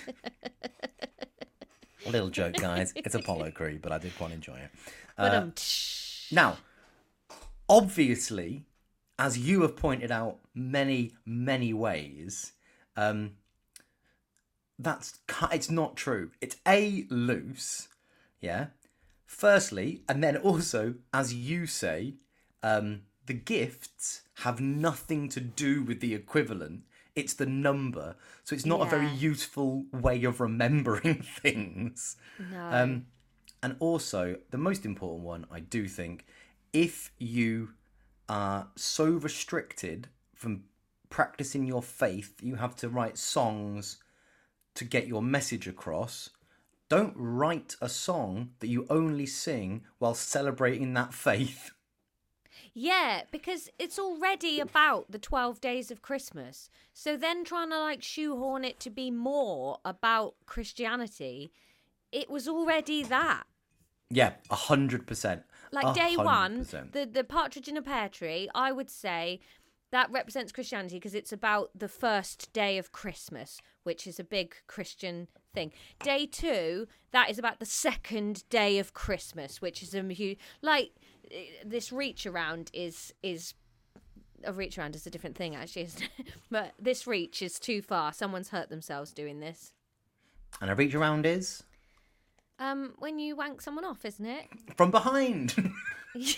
little 2.09 2.29
joke, 2.29 2.55
guys. 2.57 2.91
It's 2.95 3.15
Apollo 3.15 3.51
Creed, 3.51 3.81
but 3.81 3.91
I 3.91 3.97
did 3.97 4.15
quite 4.17 4.31
enjoy 4.31 4.57
it. 4.57 4.69
Uh, 5.17 5.29
um, 5.43 5.53
Now, 6.31 6.57
obviously, 7.69 8.65
as 9.21 9.37
you 9.37 9.61
have 9.61 9.75
pointed 9.75 10.11
out 10.11 10.39
many, 10.55 11.11
many 11.27 11.71
ways, 11.75 12.53
um, 12.97 13.33
that's 14.79 15.19
it's 15.51 15.69
not 15.69 15.95
true. 15.95 16.31
It's 16.41 16.55
a 16.67 17.05
loose, 17.11 17.87
yeah. 18.39 18.67
Firstly, 19.27 20.01
and 20.09 20.23
then 20.23 20.37
also, 20.37 20.95
as 21.13 21.35
you 21.35 21.67
say, 21.67 22.15
um, 22.63 23.01
the 23.27 23.35
gifts 23.35 24.23
have 24.37 24.59
nothing 24.59 25.29
to 25.29 25.39
do 25.39 25.83
with 25.83 25.99
the 25.99 26.15
equivalent. 26.15 26.81
It's 27.15 27.35
the 27.35 27.45
number, 27.45 28.15
so 28.43 28.55
it's 28.55 28.65
not 28.65 28.81
a 28.81 28.89
very 28.89 29.07
useful 29.07 29.85
way 29.91 30.23
of 30.23 30.41
remembering 30.41 31.21
things. 31.41 32.15
no. 32.51 32.69
Um, 32.71 33.05
and 33.61 33.75
also, 33.79 34.37
the 34.49 34.57
most 34.57 34.83
important 34.83 35.23
one, 35.23 35.45
I 35.51 35.59
do 35.59 35.87
think, 35.87 36.25
if 36.73 37.11
you 37.19 37.73
are 38.29 38.69
so 38.75 39.05
restricted 39.05 40.07
from 40.33 40.63
practicing 41.09 41.65
your 41.65 41.83
faith, 41.83 42.35
you 42.41 42.55
have 42.55 42.75
to 42.77 42.89
write 42.89 43.17
songs 43.17 43.97
to 44.75 44.85
get 44.85 45.07
your 45.07 45.21
message 45.21 45.67
across. 45.67 46.29
Don't 46.89 47.13
write 47.15 47.75
a 47.81 47.89
song 47.89 48.51
that 48.59 48.67
you 48.67 48.87
only 48.89 49.25
sing 49.25 49.83
while 49.99 50.13
celebrating 50.13 50.93
that 50.93 51.13
faith. 51.13 51.71
Yeah, 52.73 53.23
because 53.31 53.69
it's 53.77 53.99
already 53.99 54.61
about 54.61 55.11
the 55.11 55.19
12 55.19 55.59
days 55.59 55.91
of 55.91 56.01
Christmas. 56.01 56.69
So 56.93 57.17
then 57.17 57.43
trying 57.43 57.69
to 57.69 57.79
like 57.79 58.01
shoehorn 58.01 58.63
it 58.63 58.79
to 58.81 58.89
be 58.89 59.11
more 59.11 59.79
about 59.83 60.35
Christianity, 60.45 61.51
it 62.11 62.29
was 62.29 62.47
already 62.47 63.03
that. 63.03 63.43
Yeah, 64.09 64.33
a 64.49 64.55
hundred 64.55 65.05
percent. 65.07 65.43
Like 65.71 65.95
day 65.95 66.15
hundred 66.15 66.23
one, 66.25 66.57
percent. 66.59 66.93
the, 66.93 67.05
the 67.05 67.23
partridge 67.23 67.67
in 67.67 67.77
a 67.77 67.81
pear 67.81 68.09
tree, 68.09 68.49
I 68.53 68.71
would 68.71 68.89
say 68.89 69.39
that 69.91 70.09
represents 70.11 70.51
Christianity 70.51 70.95
because 70.95 71.15
it's 71.15 71.33
about 71.33 71.69
the 71.75 71.87
first 71.87 72.51
day 72.53 72.77
of 72.77 72.91
Christmas, 72.91 73.61
which 73.83 74.07
is 74.07 74.19
a 74.19 74.23
big 74.23 74.55
Christian 74.67 75.27
thing. 75.53 75.71
Day 76.03 76.25
two, 76.25 76.87
that 77.11 77.29
is 77.29 77.37
about 77.37 77.59
the 77.59 77.65
second 77.65 78.47
day 78.49 78.79
of 78.79 78.93
Christmas, 78.93 79.61
which 79.61 79.83
is 79.83 79.93
a 79.93 80.01
huge 80.01 80.39
like 80.61 80.91
eh, 81.31 81.45
this 81.65 81.91
reach 81.91 82.25
around 82.25 82.71
is 82.73 83.13
is 83.21 83.53
a 84.43 84.53
reach 84.53 84.77
around 84.77 84.95
is 84.95 85.05
a 85.05 85.09
different 85.09 85.35
thing 85.35 85.55
actually, 85.55 85.83
isn't 85.83 86.09
it? 86.17 86.27
but 86.49 86.73
this 86.79 87.05
reach 87.05 87.41
is 87.41 87.59
too 87.59 87.81
far. 87.81 88.13
Someone's 88.13 88.49
hurt 88.49 88.69
themselves 88.69 89.11
doing 89.11 89.39
this. 89.39 89.73
And 90.59 90.69
a 90.69 90.75
reach 90.75 90.95
around 90.95 91.25
is 91.25 91.63
Um, 92.61 92.93
when 92.99 93.17
you 93.17 93.35
wank 93.35 93.59
someone 93.61 93.83
off, 93.85 94.05
isn't 94.05 94.25
it? 94.25 94.45
from 94.77 94.91
behind. 94.91 95.55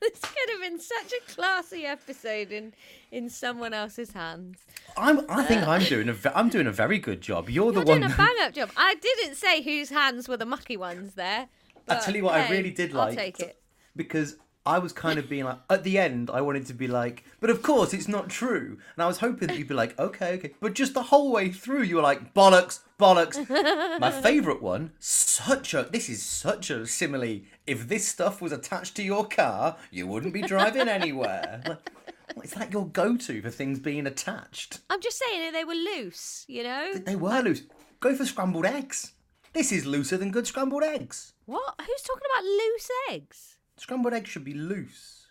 This 0.00 0.20
could 0.20 0.50
have 0.52 0.60
been 0.62 0.78
such 0.80 1.12
a 1.12 1.32
classy 1.32 1.84
episode 1.84 2.52
in 2.52 2.72
in 3.10 3.28
someone 3.28 3.74
else's 3.74 4.12
hands. 4.12 4.58
I'm. 4.96 5.20
I 5.28 5.44
think 5.44 5.66
I'm 5.66 5.82
doing 5.82 6.08
a. 6.08 6.12
ve- 6.12 6.30
I'm 6.34 6.48
doing 6.48 6.66
a 6.66 6.72
very 6.72 6.98
good 6.98 7.20
job. 7.20 7.50
You're, 7.50 7.66
You're 7.66 7.72
the 7.84 7.90
one. 7.90 8.00
doing 8.00 8.04
a 8.12 8.16
bang 8.16 8.34
up 8.42 8.54
job. 8.54 8.70
I 8.76 8.94
didn't 8.94 9.34
say 9.34 9.60
whose 9.60 9.90
hands 9.90 10.28
were 10.28 10.36
the 10.36 10.46
mucky 10.46 10.76
ones 10.76 11.14
there. 11.14 11.48
I 11.76 11.80
but 11.84 12.02
tell 12.02 12.14
you 12.14 12.24
what, 12.24 12.34
I 12.34 12.42
hey, 12.42 12.56
really 12.56 12.70
did 12.70 12.92
I'll 12.92 13.06
like 13.06 13.16
take 13.16 13.40
it. 13.40 13.60
because 13.96 14.36
I 14.68 14.78
was 14.78 14.92
kind 14.92 15.18
of 15.18 15.30
being 15.30 15.46
like 15.46 15.60
at 15.70 15.82
the 15.82 15.96
end. 15.98 16.28
I 16.30 16.42
wanted 16.42 16.66
to 16.66 16.74
be 16.74 16.88
like, 16.88 17.24
but 17.40 17.48
of 17.48 17.62
course 17.62 17.94
it's 17.94 18.06
not 18.06 18.28
true, 18.28 18.76
and 18.94 19.02
I 19.02 19.06
was 19.06 19.16
hoping 19.16 19.48
that 19.48 19.56
you'd 19.56 19.66
be 19.66 19.72
like, 19.72 19.98
okay, 19.98 20.34
okay, 20.34 20.52
but 20.60 20.74
just 20.74 20.92
the 20.92 21.04
whole 21.04 21.32
way 21.32 21.50
through, 21.50 21.84
you 21.84 21.96
were 21.96 22.02
like 22.02 22.34
bollocks, 22.34 22.80
bollocks. 23.00 23.48
My 23.98 24.10
favourite 24.10 24.60
one, 24.60 24.92
such 24.98 25.72
a. 25.72 25.88
This 25.90 26.10
is 26.10 26.22
such 26.22 26.68
a 26.68 26.86
simile. 26.86 27.40
If 27.66 27.88
this 27.88 28.06
stuff 28.06 28.42
was 28.42 28.52
attached 28.52 28.94
to 28.96 29.02
your 29.02 29.26
car, 29.26 29.78
you 29.90 30.06
wouldn't 30.06 30.34
be 30.34 30.42
driving 30.42 30.88
anywhere. 30.88 31.78
It's 32.30 32.36
like, 32.36 32.44
is 32.44 32.52
that 32.52 32.72
your 32.74 32.86
go-to 32.86 33.40
for 33.40 33.48
things 33.48 33.78
being 33.78 34.06
attached? 34.06 34.80
I'm 34.90 35.00
just 35.00 35.18
saying 35.18 35.40
that 35.40 35.54
they 35.54 35.64
were 35.64 35.72
loose, 35.72 36.44
you 36.46 36.62
know? 36.62 36.92
They 36.94 37.16
were 37.16 37.40
loose. 37.40 37.62
Go 38.00 38.14
for 38.14 38.26
scrambled 38.26 38.66
eggs. 38.66 39.12
This 39.54 39.72
is 39.72 39.86
looser 39.86 40.18
than 40.18 40.30
good 40.30 40.46
scrambled 40.46 40.82
eggs. 40.82 41.32
What? 41.46 41.74
Who's 41.80 42.02
talking 42.02 42.28
about 42.30 42.44
loose 42.44 42.90
eggs? 43.10 43.57
Scrambled 43.78 44.12
eggs 44.14 44.28
should 44.28 44.44
be 44.44 44.54
loose. 44.54 45.28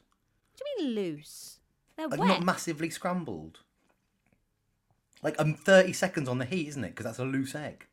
What 0.57 0.65
do 0.77 0.83
you 0.83 0.87
mean 0.87 0.95
loose? 0.95 1.59
They're 1.95 2.07
Like 2.07 2.19
wet. 2.19 2.27
not 2.29 2.43
massively 2.43 2.89
scrambled. 2.89 3.59
Like 5.23 5.39
um, 5.39 5.53
30 5.55 5.93
seconds 5.93 6.29
on 6.29 6.37
the 6.37 6.45
heat, 6.45 6.67
isn't 6.69 6.83
it? 6.83 6.89
Because 6.89 7.05
that's 7.05 7.19
a 7.19 7.25
loose 7.25 7.55
egg. 7.55 7.85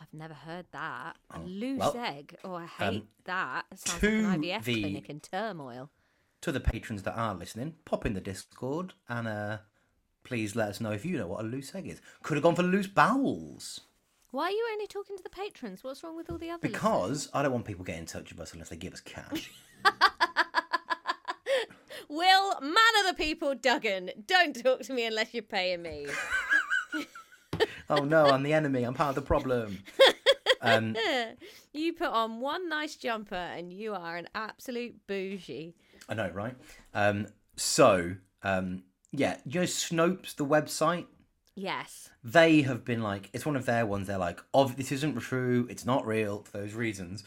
I've 0.00 0.12
never 0.12 0.34
heard 0.34 0.66
that. 0.72 1.16
A 1.30 1.40
loose 1.40 1.78
well, 1.80 1.96
egg. 1.96 2.36
Oh, 2.42 2.54
I 2.54 2.66
hate 2.66 2.84
um, 3.02 3.02
that. 3.24 3.64
It 3.70 3.78
sounds 3.78 4.00
to 4.00 4.22
like 4.26 4.36
an 4.36 4.42
IVF 4.42 4.64
the- 4.64 4.80
clinic 4.82 5.10
in 5.10 5.20
turmoil. 5.20 5.90
To 6.42 6.52
the 6.52 6.60
patrons 6.60 7.02
that 7.02 7.18
are 7.18 7.34
listening, 7.34 7.74
pop 7.84 8.06
in 8.06 8.14
the 8.14 8.20
Discord 8.20 8.94
and 9.10 9.28
uh, 9.28 9.58
please 10.24 10.56
let 10.56 10.70
us 10.70 10.80
know 10.80 10.90
if 10.90 11.04
you 11.04 11.18
know 11.18 11.26
what 11.26 11.44
a 11.44 11.46
loose 11.46 11.74
egg 11.74 11.86
is. 11.86 12.00
Could 12.22 12.38
have 12.38 12.42
gone 12.42 12.54
for 12.54 12.62
loose 12.62 12.86
bowels. 12.86 13.80
Why 14.32 14.44
are 14.44 14.50
you 14.50 14.68
only 14.72 14.86
talking 14.86 15.16
to 15.16 15.22
the 15.22 15.28
patrons? 15.28 15.82
What's 15.82 16.04
wrong 16.04 16.16
with 16.16 16.30
all 16.30 16.38
the 16.38 16.50
other 16.50 16.68
listeners? 16.68 16.80
Because 16.80 17.28
I 17.34 17.42
don't 17.42 17.52
want 17.52 17.64
people 17.64 17.84
getting 17.84 18.02
in 18.02 18.06
touch 18.06 18.30
with 18.30 18.40
us 18.40 18.52
unless 18.52 18.68
they 18.68 18.76
give 18.76 18.92
us 18.92 19.00
cash. 19.00 19.50
Will, 22.08 22.60
man 22.60 22.76
of 23.00 23.06
the 23.08 23.14
people, 23.16 23.54
Duggan, 23.54 24.10
don't 24.26 24.54
talk 24.62 24.80
to 24.82 24.92
me 24.92 25.04
unless 25.04 25.34
you're 25.34 25.42
paying 25.42 25.82
me. 25.82 26.06
oh 27.90 28.04
no, 28.04 28.26
I'm 28.26 28.42
the 28.42 28.52
enemy. 28.52 28.84
I'm 28.84 28.94
part 28.94 29.10
of 29.10 29.14
the 29.16 29.22
problem. 29.22 29.78
Um, 30.62 30.94
You 31.72 31.94
put 31.94 32.08
on 32.08 32.40
one 32.40 32.68
nice 32.68 32.94
jumper 32.96 33.34
and 33.34 33.72
you 33.72 33.94
are 33.94 34.16
an 34.16 34.28
absolute 34.34 34.94
bougie. 35.06 35.74
I 36.06 36.12
know, 36.12 36.28
right? 36.34 36.54
Um, 36.92 37.28
so, 37.56 38.16
um, 38.42 38.82
yeah, 39.10 39.38
you 39.46 39.60
know 39.60 39.66
Snopes, 39.66 40.36
the 40.36 40.44
website? 40.44 41.06
Yes. 41.56 42.10
they 42.24 42.62
have 42.62 42.84
been 42.84 43.02
like 43.02 43.28
it's 43.32 43.44
one 43.44 43.56
of 43.56 43.66
their 43.66 43.84
ones 43.84 44.06
they're 44.06 44.18
like 44.18 44.40
of 44.54 44.76
this 44.76 44.92
isn't 44.92 45.18
true 45.20 45.66
it's 45.70 45.84
not 45.84 46.06
real 46.06 46.42
for 46.42 46.58
those 46.58 46.74
reasons 46.74 47.24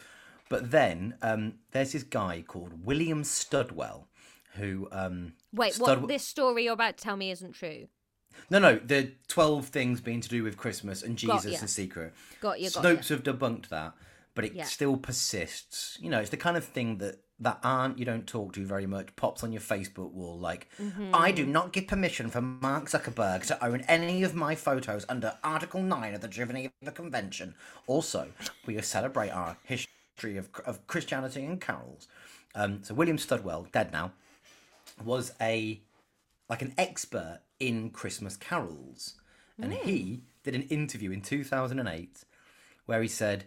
but 0.48 0.70
then 0.70 1.14
um 1.22 1.54
there's 1.72 1.92
this 1.92 2.02
guy 2.02 2.42
called 2.46 2.84
william 2.84 3.22
studwell 3.22 4.04
who 4.56 4.88
um 4.92 5.34
Wait, 5.52 5.74
Stud- 5.74 6.00
what? 6.00 6.08
This 6.08 6.26
story 6.26 6.64
you're 6.64 6.72
about 6.72 6.96
to 6.96 7.04
tell 7.04 7.16
me 7.16 7.30
isn't 7.30 7.52
true. 7.52 7.88
no 8.50 8.58
no 8.58 8.76
the 8.76 9.12
12 9.28 9.66
things 9.66 10.00
being 10.00 10.20
to 10.20 10.28
do 10.28 10.42
with 10.42 10.56
christmas 10.56 11.02
and 11.02 11.20
Got 11.20 11.36
jesus 11.42 11.52
ya. 11.54 11.58
the 11.60 11.68
secret 11.68 12.14
Got 12.40 12.60
you, 12.60 12.70
got 12.70 12.84
snopes 12.84 13.08
have 13.08 13.22
debunked 13.22 13.68
that 13.68 13.92
but 14.34 14.44
it 14.44 14.52
Yeah. 14.54 14.64
still 14.64 14.96
persists. 14.96 15.98
You 16.00 16.10
know 16.10 16.20
it's 16.20 16.30
the 16.30 16.36
kind 16.36 16.56
of 16.56 16.64
thing 16.64 16.98
that 16.98 17.16
that 17.40 17.58
aunt 17.64 17.98
you 17.98 18.04
don't 18.04 18.26
talk 18.28 18.52
to 18.52 18.64
very 18.64 18.86
much 18.86 19.14
pops 19.16 19.42
on 19.42 19.50
your 19.52 19.60
facebook 19.60 20.12
wall 20.12 20.38
like 20.38 20.68
Mm-hmm. 20.80 21.10
i 21.12 21.32
do 21.32 21.44
not 21.44 21.72
give 21.72 21.88
permission 21.88 22.30
for 22.30 22.40
mark 22.40 22.84
zuckerberg 22.88 23.44
to 23.48 23.64
own 23.64 23.80
any 23.88 24.22
of 24.22 24.36
my 24.36 24.54
photos 24.54 25.04
under 25.08 25.36
article 25.42 25.82
9 25.82 26.14
of 26.14 26.20
the 26.20 26.28
geneva 26.28 26.70
convention. 26.94 27.56
Also 27.88 28.28
we 28.66 28.80
celebrate 28.82 29.30
our 29.30 29.56
history 29.64 30.36
of, 30.36 30.48
of 30.64 30.86
christianity 30.86 31.44
and 31.44 31.60
carols. 31.60 32.06
Um, 32.54 32.84
so 32.84 32.94
william 32.94 33.16
studwell 33.18 33.70
dead 33.72 33.90
now 33.92 34.12
was 35.04 35.32
a 35.40 35.80
like 36.48 36.62
an 36.62 36.72
expert 36.78 37.40
in 37.58 37.90
Christmas 37.90 38.36
carols, 38.36 39.14
and 39.60 39.72
he 39.72 40.22
did 40.44 40.54
an 40.54 40.62
interview 40.64 41.10
in 41.10 41.20
2008 41.22 42.24
where 42.86 43.00
he 43.02 43.08
said, 43.08 43.44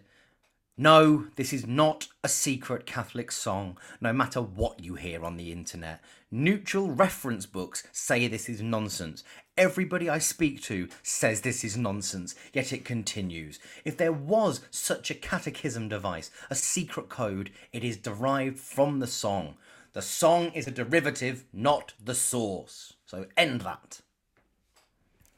"No, 0.80 1.26
this 1.34 1.52
is 1.52 1.66
not 1.66 2.06
a 2.22 2.28
secret 2.28 2.86
Catholic 2.86 3.32
song. 3.32 3.76
No 4.00 4.12
matter 4.12 4.40
what 4.40 4.78
you 4.78 4.94
hear 4.94 5.24
on 5.24 5.36
the 5.36 5.50
internet, 5.50 6.00
neutral 6.30 6.90
reference 6.90 7.46
books 7.46 7.82
say 7.92 8.28
this 8.28 8.48
is 8.48 8.62
nonsense." 8.62 9.24
Everybody 9.56 10.08
I 10.08 10.18
speak 10.18 10.62
to 10.62 10.88
says 11.02 11.40
this 11.40 11.64
is 11.64 11.76
nonsense, 11.76 12.36
yet 12.52 12.72
it 12.72 12.84
continues. 12.84 13.58
If 13.84 13.96
there 13.96 14.12
was 14.12 14.60
such 14.70 15.10
a 15.10 15.16
catechism 15.16 15.88
device, 15.88 16.30
a 16.48 16.54
secret 16.54 17.08
code, 17.08 17.50
it 17.72 17.82
is 17.82 17.96
derived 17.96 18.60
from 18.60 19.00
the 19.00 19.08
song. 19.08 19.56
The 19.94 20.02
song 20.02 20.52
is 20.52 20.68
a 20.68 20.70
derivative, 20.70 21.44
not 21.52 21.94
the 21.98 22.14
source. 22.14 22.92
So 23.04 23.26
end 23.36 23.62
that. 23.62 24.00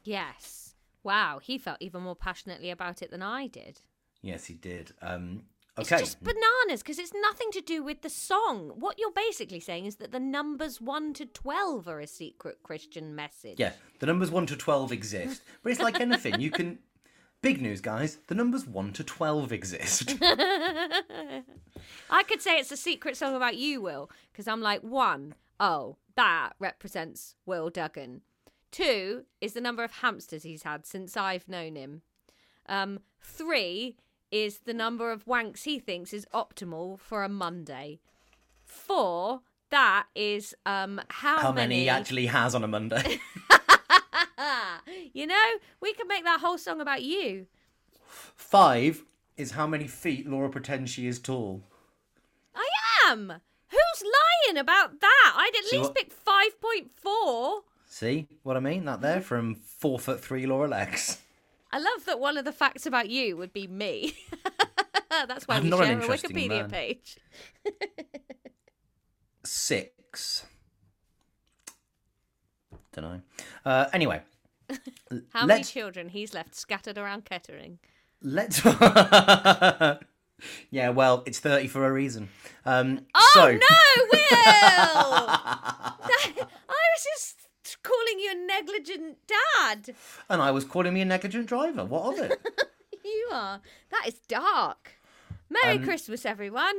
Yes. 0.05 0.75
Wow, 1.03 1.41
he 1.43 1.57
felt 1.57 1.79
even 1.81 2.03
more 2.03 2.15
passionately 2.15 2.69
about 2.69 3.01
it 3.01 3.11
than 3.11 3.23
I 3.23 3.47
did. 3.47 3.81
Yes, 4.23 4.45
he 4.47 4.55
did. 4.55 4.93
Um, 5.01 5.45
It's 5.79 5.89
just 5.89 6.23
bananas 6.23 6.83
because 6.83 6.99
it's 6.99 7.13
nothing 7.15 7.51
to 7.53 7.61
do 7.61 7.83
with 7.83 8.03
the 8.03 8.11
song. 8.11 8.73
What 8.77 8.99
you're 8.99 9.13
basically 9.13 9.61
saying 9.61 9.87
is 9.87 9.97
that 9.97 10.13
the 10.13 10.21
numbers 10.21 10.81
1 10.81 11.15
to 11.15 11.27
12 11.27 11.89
are 11.89 12.01
a 12.01 12.07
secret 12.07 12.59
Christian 12.63 13.15
message. 13.15 13.59
Yeah, 13.59 13.73
the 13.99 14.07
numbers 14.07 14.31
1 14.31 14.47
to 14.47 14.57
12 14.57 14.93
exist. 14.93 15.43
But 15.63 15.73
it's 15.73 15.81
like 15.81 16.01
anything. 16.01 16.41
You 16.41 16.51
can. 16.51 16.79
Big 17.43 17.63
news, 17.63 17.81
guys. 17.81 18.19
The 18.27 18.35
numbers 18.35 18.67
1 18.67 18.93
to 18.93 19.05
12 19.05 19.51
exist. 19.53 20.15
I 22.11 22.23
could 22.25 22.43
say 22.43 22.59
it's 22.59 22.71
a 22.71 22.77
secret 22.77 23.17
song 23.17 23.35
about 23.35 23.57
you, 23.57 23.81
Will, 23.81 24.11
because 24.31 24.47
I'm 24.47 24.61
like, 24.61 24.83
one, 24.83 25.35
oh, 25.59 25.97
that 26.17 26.51
represents 26.59 27.37
Will 27.47 27.71
Duggan. 27.71 28.21
Two 28.71 29.25
is 29.41 29.55
the 29.55 29.61
number 29.63 29.83
of 29.83 29.91
hamsters 29.91 30.43
he's 30.43 30.65
had 30.65 30.85
since 30.85 31.17
I've 31.17 31.49
known 31.49 31.77
him. 31.77 32.03
Um, 32.67 33.01
three 33.23 33.97
is 34.31 34.59
the 34.65 34.75
number 34.75 35.11
of 35.11 35.25
wanks 35.27 35.65
he 35.65 35.79
thinks 35.79 36.13
is 36.13 36.27
optimal 36.33 36.99
for 36.99 37.23
a 37.25 37.29
Monday. 37.29 37.99
Four, 38.65 39.41
that 39.71 40.07
is 40.15 40.55
um 40.67 41.01
how, 41.09 41.39
How 41.39 41.53
many 41.53 41.81
he 41.81 41.89
actually 41.89 42.27
has 42.27 42.55
on 42.55 42.65
a 42.65 42.69
Monday? 42.69 43.21
you 45.13 45.27
know, 45.27 45.47
we 45.81 45.93
could 45.95 46.07
make 46.09 46.25
that 46.25 46.41
whole 46.41 46.59
song 46.59 46.81
about 46.81 47.03
you. 47.03 47.47
Five 48.07 49.03
is 49.37 49.53
how 49.53 49.67
many 49.67 49.87
feet 49.87 50.29
Laura 50.29 50.49
pretends 50.51 50.91
she 50.91 51.07
is 51.07 51.19
tall. 51.19 51.63
I 52.55 52.69
am. 53.09 53.33
Who's 53.69 54.03
lying 54.49 54.59
about 54.59 55.01
that? 55.01 55.35
I'd 55.37 55.53
at 55.59 55.65
See 55.65 55.77
least 55.79 55.91
what- 55.91 55.97
pick 55.97 56.13
five 56.13 56.61
point 56.61 56.91
four. 56.95 57.63
See 57.89 58.29
what 58.43 58.57
I 58.57 58.61
mean? 58.61 58.85
That 58.85 59.01
there 59.01 59.21
from 59.21 59.55
four 59.57 59.99
foot 59.99 60.21
three 60.21 60.47
Laura 60.47 60.69
Lexx. 60.69 61.19
I 61.73 61.79
love 61.79 62.05
that 62.07 62.21
one 62.21 62.37
of 62.37 62.45
the 62.45 62.53
facts 62.53 62.87
about 62.87 63.09
you 63.09 63.37
would 63.37 63.53
be 63.53 63.67
me. 63.67 64.15
That's 65.11 65.47
why 65.47 65.57
I'm 65.57 65.65
we 65.65 65.71
not 65.71 65.85
an 65.85 66.01
share 66.01 66.11
a 66.11 66.19
Wikipedia 66.19 66.49
man. 66.49 66.71
page. 66.71 67.17
Six. 69.45 70.47
Don't 72.93 73.05
know. 73.05 73.21
Uh, 73.65 73.87
anyway, 73.93 74.23
How 75.33 75.47
many 75.47 75.65
children 75.65 76.09
he's 76.09 76.35
left 76.35 76.55
scattered 76.55 76.99
around 76.99 77.25
Kettering? 77.25 77.79
let's. 78.23 78.65
yeah, 80.71 80.91
well, 80.91 81.23
it's 81.27 81.39
thirty 81.39 81.69
for 81.69 81.87
a 81.87 81.93
reason. 81.93 82.29
Um, 82.65 83.07
Oh 83.15 83.31
so, 83.35 83.53
no, 83.53 83.59
Will! 84.13 85.27
I 85.29 85.95
was 86.69 87.07
just 87.15 87.49
calling 87.77 88.19
you 88.19 88.33
a 88.33 88.47
negligent 88.47 89.19
dad. 89.27 89.95
and 90.29 90.41
I 90.43 90.51
was 90.51 90.65
calling 90.65 90.95
me 90.95 91.01
a 91.01 91.05
negligent 91.05 91.47
driver. 91.47 91.85
What 91.85 92.19
of 92.19 92.31
it? 92.31 92.41
You 93.05 93.29
are. 93.33 93.61
That 93.91 94.05
is 94.09 94.15
dark. 94.29 94.93
Merry 95.49 95.79
Um, 95.79 95.85
Christmas, 95.85 96.27
everyone. 96.27 96.75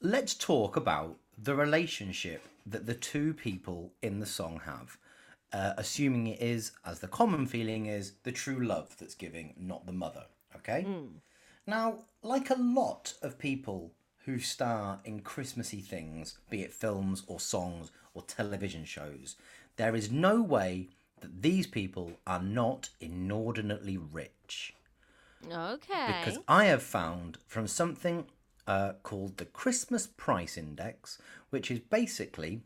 let's 0.00 0.32
talk 0.34 0.76
about 0.76 1.18
the 1.36 1.54
relationship 1.54 2.42
that 2.64 2.86
the 2.86 2.94
two 2.94 3.34
people 3.34 3.92
in 4.00 4.18
the 4.18 4.26
song 4.26 4.62
have. 4.64 4.96
Uh, 5.52 5.74
assuming 5.76 6.26
it 6.28 6.40
is, 6.40 6.72
as 6.86 7.00
the 7.00 7.06
common 7.08 7.46
feeling 7.46 7.84
is, 7.84 8.14
the 8.22 8.32
true 8.32 8.64
love 8.64 8.96
that's 8.98 9.14
giving, 9.14 9.52
not 9.58 9.84
the 9.84 9.92
mother. 9.92 10.24
Okay? 10.56 10.86
Now, 11.66 11.98
like 12.22 12.48
a 12.48 12.54
lot 12.54 13.12
of 13.20 13.38
people 13.38 13.92
who 14.24 14.38
star 14.38 15.00
in 15.04 15.20
Christmassy 15.20 15.80
things, 15.80 16.38
be 16.48 16.62
it 16.62 16.72
films 16.72 17.24
or 17.26 17.38
songs 17.38 17.90
or 18.14 18.22
television 18.22 18.84
shows, 18.86 19.36
there 19.76 19.94
is 19.94 20.10
no 20.10 20.42
way 20.42 20.88
that 21.20 21.42
these 21.42 21.66
people 21.66 22.12
are 22.26 22.42
not 22.42 22.90
inordinately 23.00 23.96
rich 23.96 24.74
Okay. 25.50 26.06
because 26.20 26.38
I 26.46 26.64
have 26.66 26.82
found 26.82 27.38
from 27.46 27.66
something 27.66 28.26
uh, 28.66 28.92
called 29.02 29.38
the 29.38 29.44
Christmas 29.44 30.06
Price 30.06 30.56
Index, 30.56 31.18
which 31.50 31.70
is 31.70 31.80
basically 31.80 32.62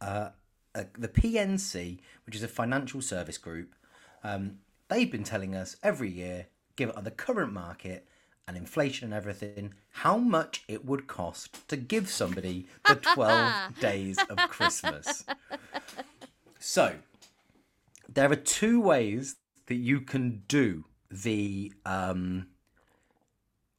uh, 0.00 0.30
uh, 0.74 0.84
the 0.96 1.08
PNC, 1.08 1.98
which 2.24 2.36
is 2.36 2.42
a 2.42 2.48
financial 2.48 3.00
service 3.02 3.38
group. 3.38 3.74
Um, 4.22 4.58
they've 4.88 5.10
been 5.10 5.24
telling 5.24 5.54
us 5.56 5.76
every 5.82 6.10
year, 6.10 6.46
given 6.76 7.02
the 7.02 7.10
current 7.10 7.52
market 7.52 8.06
and 8.46 8.56
inflation 8.56 9.06
and 9.06 9.14
everything, 9.14 9.74
how 9.90 10.16
much 10.16 10.64
it 10.68 10.84
would 10.84 11.06
cost 11.06 11.68
to 11.68 11.76
give 11.76 12.08
somebody 12.08 12.66
the 12.86 12.96
12 12.96 13.78
days 13.80 14.18
of 14.28 14.36
Christmas. 14.48 15.24
So, 16.58 16.96
there 18.08 18.30
are 18.30 18.36
two 18.36 18.80
ways 18.80 19.36
that 19.66 19.76
you 19.76 20.00
can 20.00 20.42
do 20.48 20.84
the 21.10 21.72
um, 21.86 22.48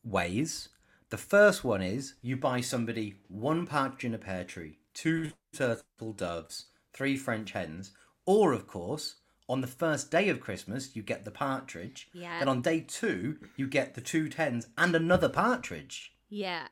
ways. 0.04 0.70
The 1.10 1.18
first 1.18 1.64
one 1.64 1.82
is 1.82 2.16
you 2.22 2.38
buy 2.38 2.62
somebody 2.62 3.16
one 3.28 3.68
partridge 3.68 4.06
in 4.06 4.14
a 4.14 4.18
pear 4.18 4.44
tree, 4.44 4.80
two 4.94 5.32
turtle 5.54 6.14
doves, 6.16 6.66
three 6.94 7.18
French 7.18 7.52
hens, 7.52 7.92
or 8.26 8.54
of 8.54 8.68
course, 8.68 9.16
on 9.50 9.62
the 9.62 9.68
first 9.68 10.10
day 10.10 10.30
of 10.30 10.40
Christmas, 10.40 10.96
you 10.96 11.02
get 11.04 11.26
the 11.26 11.32
partridge. 11.32 12.10
Yeah. 12.14 12.40
Then 12.40 12.48
on 12.48 12.62
day 12.62 12.80
two, 12.82 13.38
you 13.58 13.68
get 13.68 13.94
the 13.96 14.02
two 14.02 14.30
tens 14.30 14.68
and 14.78 14.96
another 14.96 15.30
partridge. 15.30 16.14
yeah. 16.30 16.68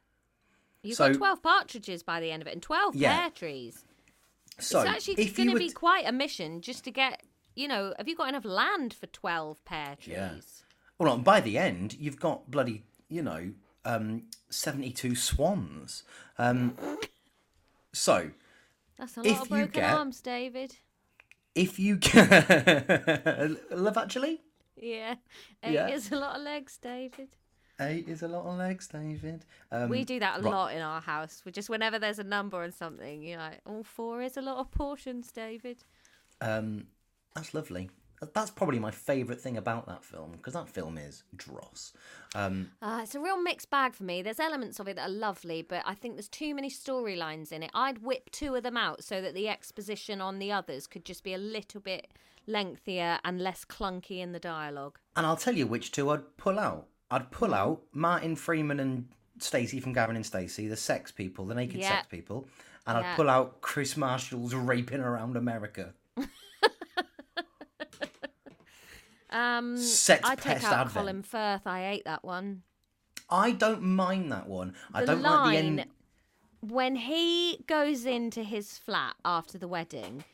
You've 0.84 0.96
So- 0.98 1.10
got 1.10 1.18
12 1.18 1.44
partridges 1.44 2.02
by 2.02 2.20
the 2.20 2.32
end 2.32 2.42
of 2.42 2.48
it 2.48 2.54
and 2.54 2.64
12 2.64 2.96
Yeah. 2.96 3.20
pear 3.22 3.30
trees. 3.30 3.86
So 4.58 4.80
it's 4.82 4.90
actually 4.90 5.26
going 5.30 5.50
to 5.52 5.60
be 5.60 5.68
t- 5.68 5.74
quite 5.76 6.08
a 6.08 6.12
mission 6.12 6.60
just 6.62 6.84
to 6.86 6.92
get, 6.92 7.22
you 7.54 7.68
know, 7.68 7.94
have 8.00 8.08
you 8.08 8.16
got 8.16 8.30
enough 8.30 8.46
land 8.46 8.92
for 8.92 9.06
12 9.06 9.64
pear 9.64 9.96
trees? 9.98 10.16
Yeah. 10.16 10.40
Well, 10.98 11.20
by 11.20 11.40
the 11.40 11.60
end, 11.60 11.94
you've 12.00 12.20
got 12.20 12.50
bloody, 12.50 12.84
you 13.10 13.22
know, 13.22 13.54
um, 13.86 14.24
72 14.50 15.14
swans. 15.16 16.04
Um, 16.40 16.76
so, 17.94 18.32
That's 18.98 19.18
a 19.18 19.22
lot 19.22 19.28
If 19.28 19.42
of 19.44 19.50
broken 19.50 19.72
get- 19.72 19.94
arms, 19.94 20.20
David. 20.22 20.78
If 21.56 21.80
you 21.80 21.96
Love 23.72 23.98
Actually, 23.98 24.42
Yeah. 24.76 25.16
Eight 25.64 25.74
Yeah. 25.74 25.88
is 25.90 26.12
a 26.12 26.16
lot 26.18 26.36
of 26.38 26.42
legs, 26.44 26.78
David. 26.78 27.30
eight 27.80 28.08
is 28.08 28.22
a 28.24 28.28
lot 28.28 28.46
of 28.46 28.58
legs, 28.58 28.88
David. 28.88 29.46
Um, 29.72 29.90
we 29.90 30.04
do 30.04 30.20
that 30.20 30.40
a 30.40 30.42
right. 30.44 30.52
lot 30.54 30.74
in 30.74 30.82
our 30.82 31.02
house. 31.02 31.42
We 31.46 31.52
just 31.52 31.70
whenever 31.70 32.00
there's 32.00 32.20
a 32.20 32.24
number 32.24 32.64
and 32.64 32.74
something, 32.74 33.24
you're 33.24 33.40
like, 33.40 33.62
all 33.66 33.84
four 33.84 34.22
is 34.22 34.38
a 34.38 34.42
lot 34.42 34.58
of 34.58 34.72
portions, 34.72 35.32
David. 35.32 35.84
Um, 36.42 36.88
that's 37.36 37.54
lovely. 37.54 37.90
That's 38.34 38.52
probably 38.52 38.78
my 38.78 38.92
favourite 38.92 39.42
thing 39.42 39.58
about 39.58 39.88
that 39.88 40.04
film 40.06 40.34
because 40.34 40.54
that 40.54 40.70
film 40.70 40.98
is 40.98 41.24
dross. 41.36 41.92
Um, 42.36 42.72
Uh, 42.82 43.00
it's 43.04 43.16
a 43.16 43.20
real 43.20 43.42
mixed 43.42 43.70
bag 43.72 43.94
for 43.96 44.04
me. 44.04 44.22
There's 44.22 44.40
elements 44.40 44.80
of 44.80 44.88
it 44.88 44.96
that 44.98 45.10
are 45.10 45.14
lovely, 45.14 45.64
but 45.64 45.82
I 45.88 45.96
think 45.96 46.16
there's 46.16 46.28
too 46.30 46.54
many 46.54 46.70
storylines 46.70 47.52
in 47.52 47.64
it. 47.64 47.72
I'd 47.74 48.04
whip 48.04 48.30
two 48.32 48.54
of 48.56 48.62
them 48.64 48.78
out 48.78 49.04
so 49.04 49.22
that 49.22 49.34
the 49.34 49.50
exposition 49.50 50.22
on 50.22 50.38
the 50.38 50.52
others 50.52 50.86
could 50.86 51.04
just 51.04 51.24
be 51.24 51.34
a 51.34 51.38
little 51.40 51.82
bit 51.82 52.10
lengthier 52.48 53.20
and 53.26 53.40
less 53.42 53.66
clunky 53.66 54.20
in 54.20 54.32
the 54.34 54.40
dialogue. 54.40 55.00
and 55.16 55.26
I'll 55.26 55.36
tell 55.38 55.56
you 55.56 55.66
which 55.68 55.92
two 55.92 56.10
I'd 56.10 56.38
pull 56.38 56.60
out. 56.60 56.88
I'd 57.10 57.32
pull 57.32 57.54
out 57.54 57.82
Martin 57.92 58.36
Freeman 58.36 58.80
and 58.80 59.10
Stacey 59.40 59.80
from 59.80 59.94
Gavin 59.94 60.16
and 60.16 60.26
Stacey, 60.26 60.68
the 60.68 60.78
sex 60.78 61.12
people, 61.12 61.46
the 61.46 61.56
naked 61.56 61.80
Yeah. 61.82 61.90
sex 61.90 62.08
people, 62.08 62.48
and 62.88 62.98
Yeah. 62.98 63.12
I'd 63.12 63.16
pull 63.16 63.30
out 63.30 63.62
Kris 63.62 63.98
Marshall's 63.98 64.54
raping 64.54 65.02
around 65.02 65.36
America. 65.36 65.94
Um, 69.32 69.78
Sex 69.78 70.22
I 70.28 70.36
take 70.36 70.44
pest 70.46 70.66
out 70.66 70.74
advent. 70.88 70.94
Colin 70.94 71.24
Firth. 71.24 71.66
I 71.66 71.88
ate 71.90 72.06
that 72.06 72.24
one. 72.24 72.64
I 73.30 73.52
don't 73.52 73.82
mind 73.84 74.32
that 74.32 74.48
one. 74.48 74.74
I 74.94 75.02
The 75.02 75.08
don't 75.08 75.22
like 75.22 75.52
the 75.52 75.58
end. 75.58 75.86
when 76.60 76.96
he 76.98 77.64
goes 77.68 78.06
into 78.06 78.44
his 78.44 78.78
flat 78.78 79.16
after 79.24 79.58
the 79.58 79.68
wedding 79.70 80.26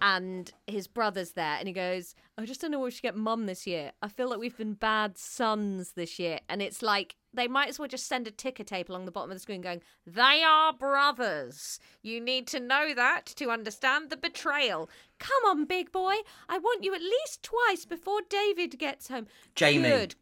and 0.00 0.52
his 0.66 0.86
brother's 0.86 1.32
there 1.32 1.56
and 1.58 1.68
he 1.68 1.72
goes 1.74 2.14
i 2.38 2.44
just 2.44 2.60
don't 2.60 2.70
know 2.70 2.78
what 2.78 2.86
we 2.86 2.90
should 2.90 3.02
get 3.02 3.16
mum 3.16 3.46
this 3.46 3.66
year. 3.66 3.92
I 4.02 4.08
feel 4.08 4.28
like 4.28 4.38
we've 4.38 4.56
been 4.56 4.74
bad 4.74 5.16
sons 5.16 5.92
this 5.92 6.18
year. 6.18 6.40
And 6.48 6.60
it's 6.60 6.82
like 6.82 7.16
they 7.32 7.48
might 7.48 7.68
as 7.68 7.78
well 7.78 7.88
just 7.88 8.06
send 8.06 8.26
a 8.26 8.30
ticker 8.30 8.64
tape 8.64 8.88
along 8.88 9.04
the 9.06 9.10
bottom 9.10 9.30
of 9.30 9.36
the 9.36 9.40
screen 9.40 9.60
going 9.60 9.82
they 10.06 10.42
are 10.46 10.72
brothers. 10.72 11.80
You 12.02 12.20
need 12.20 12.46
to 12.48 12.60
know 12.60 12.94
that 12.94 13.26
to 13.36 13.50
understand 13.50 14.10
the 14.10 14.16
betrayal. 14.16 14.90
Come 15.18 15.42
on 15.46 15.64
big 15.64 15.92
boy. 15.92 16.14
I 16.48 16.58
want 16.58 16.84
you 16.84 16.94
at 16.94 17.00
least 17.00 17.42
twice 17.42 17.84
before 17.84 18.20
david 18.28 18.78
gets 18.78 19.08
home. 19.08 19.26
Jamie. 19.54 19.88
good. 19.88 20.14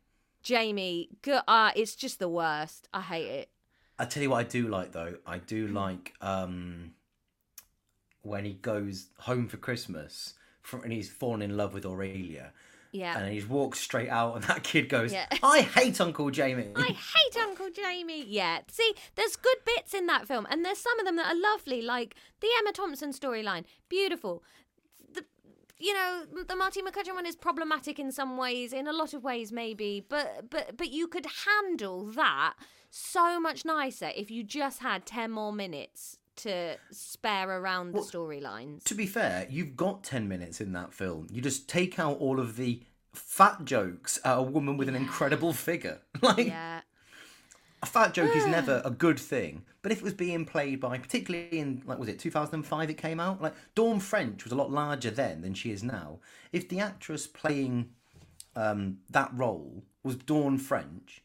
Jamie 0.43 1.09
good 1.23 1.43
uh, 1.49 1.73
it's 1.75 1.97
just 1.97 2.19
the 2.21 2.29
worst. 2.29 2.89
I 2.93 3.01
hate 3.01 3.27
it. 3.29 3.49
I 3.99 4.05
tell 4.05 4.23
you 4.23 4.31
what 4.31 4.39
I 4.39 4.45
do 4.45 4.69
like 4.69 4.93
though. 4.93 5.17
I 5.27 5.39
do 5.39 5.67
like 5.69 6.15
um 6.21 6.93
when 8.25 8.45
he 8.45 8.55
goes 8.55 9.07
home 9.21 9.47
for 9.49 9.57
Christmas 9.59 10.35
from, 10.63 10.83
and 10.83 10.93
he's 10.93 11.11
fallen 11.11 11.43
in 11.43 11.57
love 11.57 11.73
with 11.75 11.85
Aurelia. 11.87 12.53
yeah 12.91 13.19
And 13.19 13.33
he 13.33 13.43
walks 13.45 13.79
straight 13.81 14.09
out, 14.09 14.35
and 14.35 14.45
that 14.51 14.63
kid 14.65 14.89
goes, 14.89 15.13
Yeah. 15.13 15.27
"I 15.43 15.61
hate 15.61 16.01
Uncle 16.01 16.31
Jamie." 16.31 16.73
I 16.75 16.97
hate 17.15 17.37
Uncle 17.41 17.69
Jamie. 17.71 18.25
Yeah. 18.27 18.61
See, 18.69 18.93
there's 19.15 19.37
good 19.37 19.59
bits 19.65 19.95
in 19.95 20.07
that 20.07 20.27
film, 20.27 20.47
and 20.51 20.65
there's 20.65 20.79
some 20.79 20.99
of 20.99 21.05
them 21.07 21.17
that 21.17 21.27
are 21.35 21.41
lovely, 21.41 21.83
like 21.83 22.17
the 22.41 22.49
Emma 22.59 22.73
Thompson 22.73 23.13
storyline. 23.13 23.65
Beautiful. 23.89 24.43
The, 25.13 25.25
you 25.79 25.93
know, 25.93 26.25
the 26.49 26.57
Martine 26.57 26.87
McCutcheon 26.87 27.15
one 27.15 27.27
is 27.27 27.37
problematic 27.37 27.99
in 27.99 28.11
some 28.11 28.37
ways, 28.37 28.73
in 28.73 28.87
a 28.87 28.93
lot 28.93 29.13
of 29.13 29.23
ways, 29.23 29.53
maybe, 29.53 30.05
but 30.09 30.49
but 30.51 30.77
but 30.79 30.91
you 30.91 31.07
could 31.09 31.27
handle 31.47 32.05
that 32.13 32.55
so 32.91 33.39
much 33.41 33.65
nicer 33.65 34.11
if 34.17 34.31
you 34.31 34.43
just 34.45 34.79
had 34.81 35.05
ten 35.05 35.31
more 35.31 35.53
minutes 35.53 36.19
to 36.37 36.77
spare 36.91 37.49
around 37.51 37.93
the 37.93 38.01
storylines. 38.01 38.85
To 38.85 38.95
be 38.95 39.07
fair, 39.07 39.47
you've 39.51 39.77
got 39.77 40.03
ten 40.05 40.29
minutes 40.29 40.61
in 40.61 40.73
that 40.73 40.93
film. 40.93 41.27
You 41.31 41.41
just 41.41 41.69
take 41.69 41.99
out 41.99 42.19
all 42.19 42.41
of 42.41 42.57
the 42.57 42.83
fat 43.13 43.65
jokes 43.65 44.19
at 44.25 44.39
a 44.39 44.43
woman 44.43 44.77
with 44.77 44.89
an 44.89 44.97
incredible 44.97 45.53
figure. 45.53 46.01
Like 46.23 46.47
Yeah. 46.49 46.81
a 47.83 47.87
fat 47.87 48.15
joke 48.15 48.35
is 48.35 48.47
never 48.59 48.83
a 48.85 48.91
good 48.91 49.19
thing, 49.19 49.63
but 49.83 49.93
if 49.93 49.99
it 49.99 50.05
was 50.05 50.15
being 50.15 50.45
played 50.45 50.81
by, 50.81 50.99
particularly 50.99 51.59
in 51.59 51.83
like 51.87 51.99
was 51.99 52.09
it 52.09 52.19
2005 52.19 52.91
it 52.91 52.95
came 52.95 53.21
out, 53.21 53.41
like 53.43 53.55
Dawn 53.75 54.01
French 54.01 54.45
was 54.45 54.53
a 54.53 54.57
lot 54.57 54.71
larger 54.71 55.11
then 55.11 55.43
than 55.43 55.55
she 55.55 55.71
is 55.71 55.83
now. 55.83 56.19
If 56.53 56.69
the 56.69 56.81
actress 56.81 57.27
playing 57.27 57.91
um, 58.57 58.99
that 59.11 59.31
role 59.35 59.85
was 60.03 60.17
Dawn 60.17 60.59
French, 60.59 61.23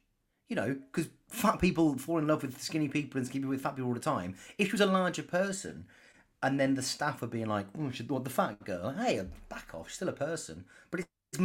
you 0.47 0.55
know, 0.55 0.75
because 0.91 1.09
fat 1.29 1.59
people 1.59 1.97
fall 1.97 2.17
in 2.17 2.27
love 2.27 2.41
with 2.41 2.61
skinny 2.61 2.89
people 2.89 3.17
and 3.17 3.27
skinny 3.27 3.41
people 3.41 3.51
with 3.51 3.61
fat 3.61 3.75
people 3.75 3.87
all 3.87 3.93
the 3.93 3.99
time. 3.99 4.35
If 4.57 4.67
she 4.67 4.71
was 4.73 4.81
a 4.81 4.85
larger 4.85 5.23
person, 5.23 5.85
and 6.41 6.59
then 6.59 6.75
the 6.75 6.81
staff 6.81 7.21
were 7.21 7.27
being 7.27 7.47
like, 7.47 7.67
"Oh, 7.77 7.91
she, 7.91 8.03
what 8.03 8.23
the 8.23 8.29
fat 8.29 8.63
girl? 8.63 8.91
Hey, 8.91 9.21
back 9.49 9.73
off, 9.73 9.89
she's 9.89 9.95
still 9.95 10.09
a 10.09 10.13
person." 10.13 10.65
But 10.91 11.01
it's 11.01 11.41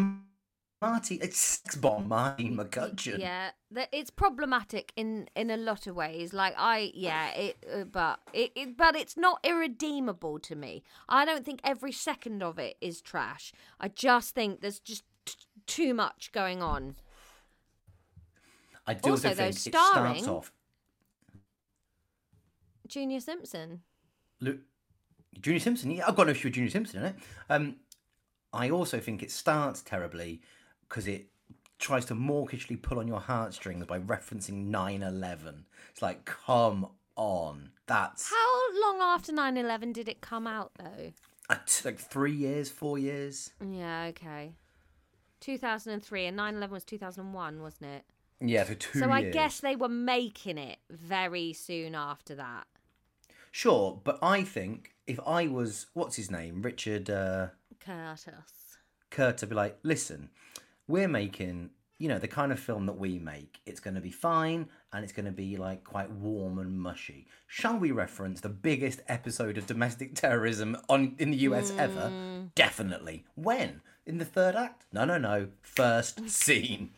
Marty, 0.84 1.14
it's 1.16 1.38
sex 1.38 1.76
bomb 1.76 2.08
Marty 2.08 2.50
McCutcheon. 2.50 3.18
Yeah, 3.18 3.50
it's 3.92 4.10
problematic 4.10 4.92
in 4.96 5.28
in 5.34 5.50
a 5.50 5.56
lot 5.56 5.86
of 5.86 5.96
ways. 5.96 6.32
Like 6.32 6.54
I, 6.58 6.92
yeah, 6.94 7.30
it, 7.30 7.56
uh, 7.72 7.84
but 7.84 8.20
it, 8.32 8.52
it, 8.54 8.76
but 8.76 8.94
it's 8.94 9.16
not 9.16 9.40
irredeemable 9.42 10.38
to 10.40 10.54
me. 10.54 10.82
I 11.08 11.24
don't 11.24 11.44
think 11.44 11.60
every 11.64 11.92
second 11.92 12.42
of 12.42 12.58
it 12.58 12.76
is 12.80 13.00
trash. 13.00 13.52
I 13.80 13.88
just 13.88 14.34
think 14.34 14.60
there's 14.60 14.78
just 14.78 15.04
t- 15.24 15.34
too 15.66 15.94
much 15.94 16.32
going 16.32 16.62
on. 16.62 16.96
I 18.86 18.94
do 18.94 19.10
also, 19.10 19.28
though, 19.30 19.34
think 19.34 19.56
it 19.56 19.58
starts 19.58 19.90
starring- 19.92 20.28
off. 20.28 20.52
Junior 22.86 23.20
Simpson. 23.20 23.82
Junior 25.40 25.60
Simpson. 25.60 25.90
Yeah, 25.90 26.06
I've 26.06 26.16
got 26.16 26.26
no 26.26 26.32
issue 26.32 26.48
with 26.48 26.54
Junior 26.54 26.70
Simpson 26.70 27.00
in 27.00 27.04
it. 27.06 27.16
Um, 27.48 27.76
I 28.52 28.70
also 28.70 29.00
think 29.00 29.22
it 29.22 29.30
starts 29.30 29.82
terribly 29.82 30.42
because 30.88 31.08
it 31.08 31.26
tries 31.78 32.04
to 32.06 32.14
mawkishly 32.14 32.76
pull 32.76 32.98
on 32.98 33.08
your 33.08 33.20
heartstrings 33.20 33.84
by 33.86 33.98
referencing 33.98 34.68
9-11. 34.70 35.64
It's 35.90 36.02
like, 36.02 36.24
come 36.24 36.88
on, 37.16 37.70
that's 37.86 38.30
How 38.30 38.80
long 38.80 39.00
after 39.00 39.32
9-11 39.32 39.92
did 39.92 40.08
it 40.08 40.20
come 40.20 40.46
out 40.46 40.72
though? 40.78 41.12
like 41.84 41.98
three 41.98 42.32
years, 42.32 42.70
four 42.70 42.98
years. 42.98 43.50
Yeah, 43.60 44.04
okay. 44.10 44.52
2003 45.40 46.26
and 46.26 46.38
9-11 46.38 46.70
was 46.70 46.84
2001, 46.84 47.60
wasn't 47.60 47.90
it? 47.90 48.04
Yeah, 48.40 48.64
for 48.64 48.74
two 48.74 48.98
so 48.98 49.10
I 49.10 49.20
years. 49.20 49.34
guess 49.34 49.60
they 49.60 49.76
were 49.76 49.88
making 49.88 50.58
it 50.58 50.78
very 50.90 51.52
soon 51.52 51.94
after 51.94 52.34
that. 52.34 52.66
Sure, 53.50 54.00
but 54.02 54.18
I 54.22 54.42
think 54.42 54.94
if 55.06 55.20
I 55.26 55.46
was, 55.46 55.86
what's 55.94 56.16
his 56.16 56.30
name, 56.30 56.62
Richard 56.62 57.08
uh, 57.08 57.48
Curtis. 57.80 58.78
Kurt, 59.10 59.38
to 59.38 59.46
be 59.46 59.54
like, 59.54 59.78
listen, 59.82 60.30
we're 60.88 61.08
making, 61.08 61.70
you 61.98 62.08
know, 62.08 62.18
the 62.18 62.28
kind 62.28 62.50
of 62.50 62.58
film 62.58 62.86
that 62.86 62.98
we 62.98 63.18
make. 63.18 63.60
It's 63.64 63.78
going 63.80 63.94
to 63.94 64.00
be 64.00 64.10
fine 64.10 64.68
and 64.92 65.04
it's 65.04 65.12
going 65.12 65.26
to 65.26 65.32
be 65.32 65.56
like 65.56 65.84
quite 65.84 66.10
warm 66.10 66.58
and 66.58 66.78
mushy. 66.80 67.28
Shall 67.46 67.78
we 67.78 67.92
reference 67.92 68.40
the 68.40 68.48
biggest 68.48 69.02
episode 69.06 69.56
of 69.56 69.66
domestic 69.66 70.14
terrorism 70.14 70.76
on 70.88 71.14
in 71.18 71.30
the 71.30 71.36
US 71.38 71.72
ever? 71.78 72.10
Definitely. 72.54 73.24
When? 73.36 73.82
In 74.06 74.18
the 74.18 74.24
third 74.24 74.56
act? 74.56 74.84
No, 74.92 75.04
no, 75.04 75.16
no. 75.18 75.48
First 75.62 76.28
scene. 76.28 76.90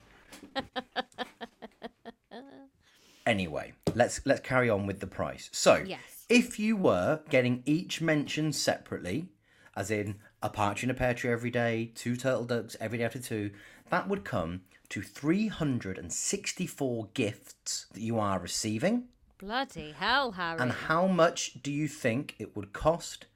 Anyway, 3.26 3.74
let's 3.94 4.24
let's 4.24 4.40
carry 4.40 4.70
on 4.70 4.86
with 4.86 5.00
the 5.00 5.06
price. 5.06 5.50
So, 5.52 5.84
Yes. 5.86 6.24
if 6.28 6.58
you 6.58 6.76
were 6.76 7.20
getting 7.28 7.62
each 7.66 8.00
mention 8.00 8.52
separately, 8.52 9.28
as 9.74 9.90
in 9.90 10.16
a 10.42 10.48
partridge 10.48 10.84
in 10.84 10.90
a 10.90 10.94
pear 10.94 11.12
tree 11.14 11.30
every 11.30 11.50
day, 11.50 11.92
two 11.94 12.16
turtle 12.16 12.44
doves 12.44 12.76
every 12.80 12.98
day 12.98 13.04
after 13.04 13.18
two, 13.18 13.50
that 13.90 14.08
would 14.08 14.24
come 14.24 14.62
to 14.88 15.02
364 15.02 17.08
gifts 17.14 17.86
that 17.92 18.00
you 18.00 18.18
are 18.18 18.38
receiving. 18.38 19.08
Bloody 19.38 19.92
hell, 19.92 20.32
Harry. 20.32 20.60
And 20.60 20.72
how 20.72 21.06
much 21.06 21.62
do 21.62 21.70
you 21.70 21.88
think 21.88 22.34
it 22.38 22.56
would 22.56 22.72
cost 22.72 23.26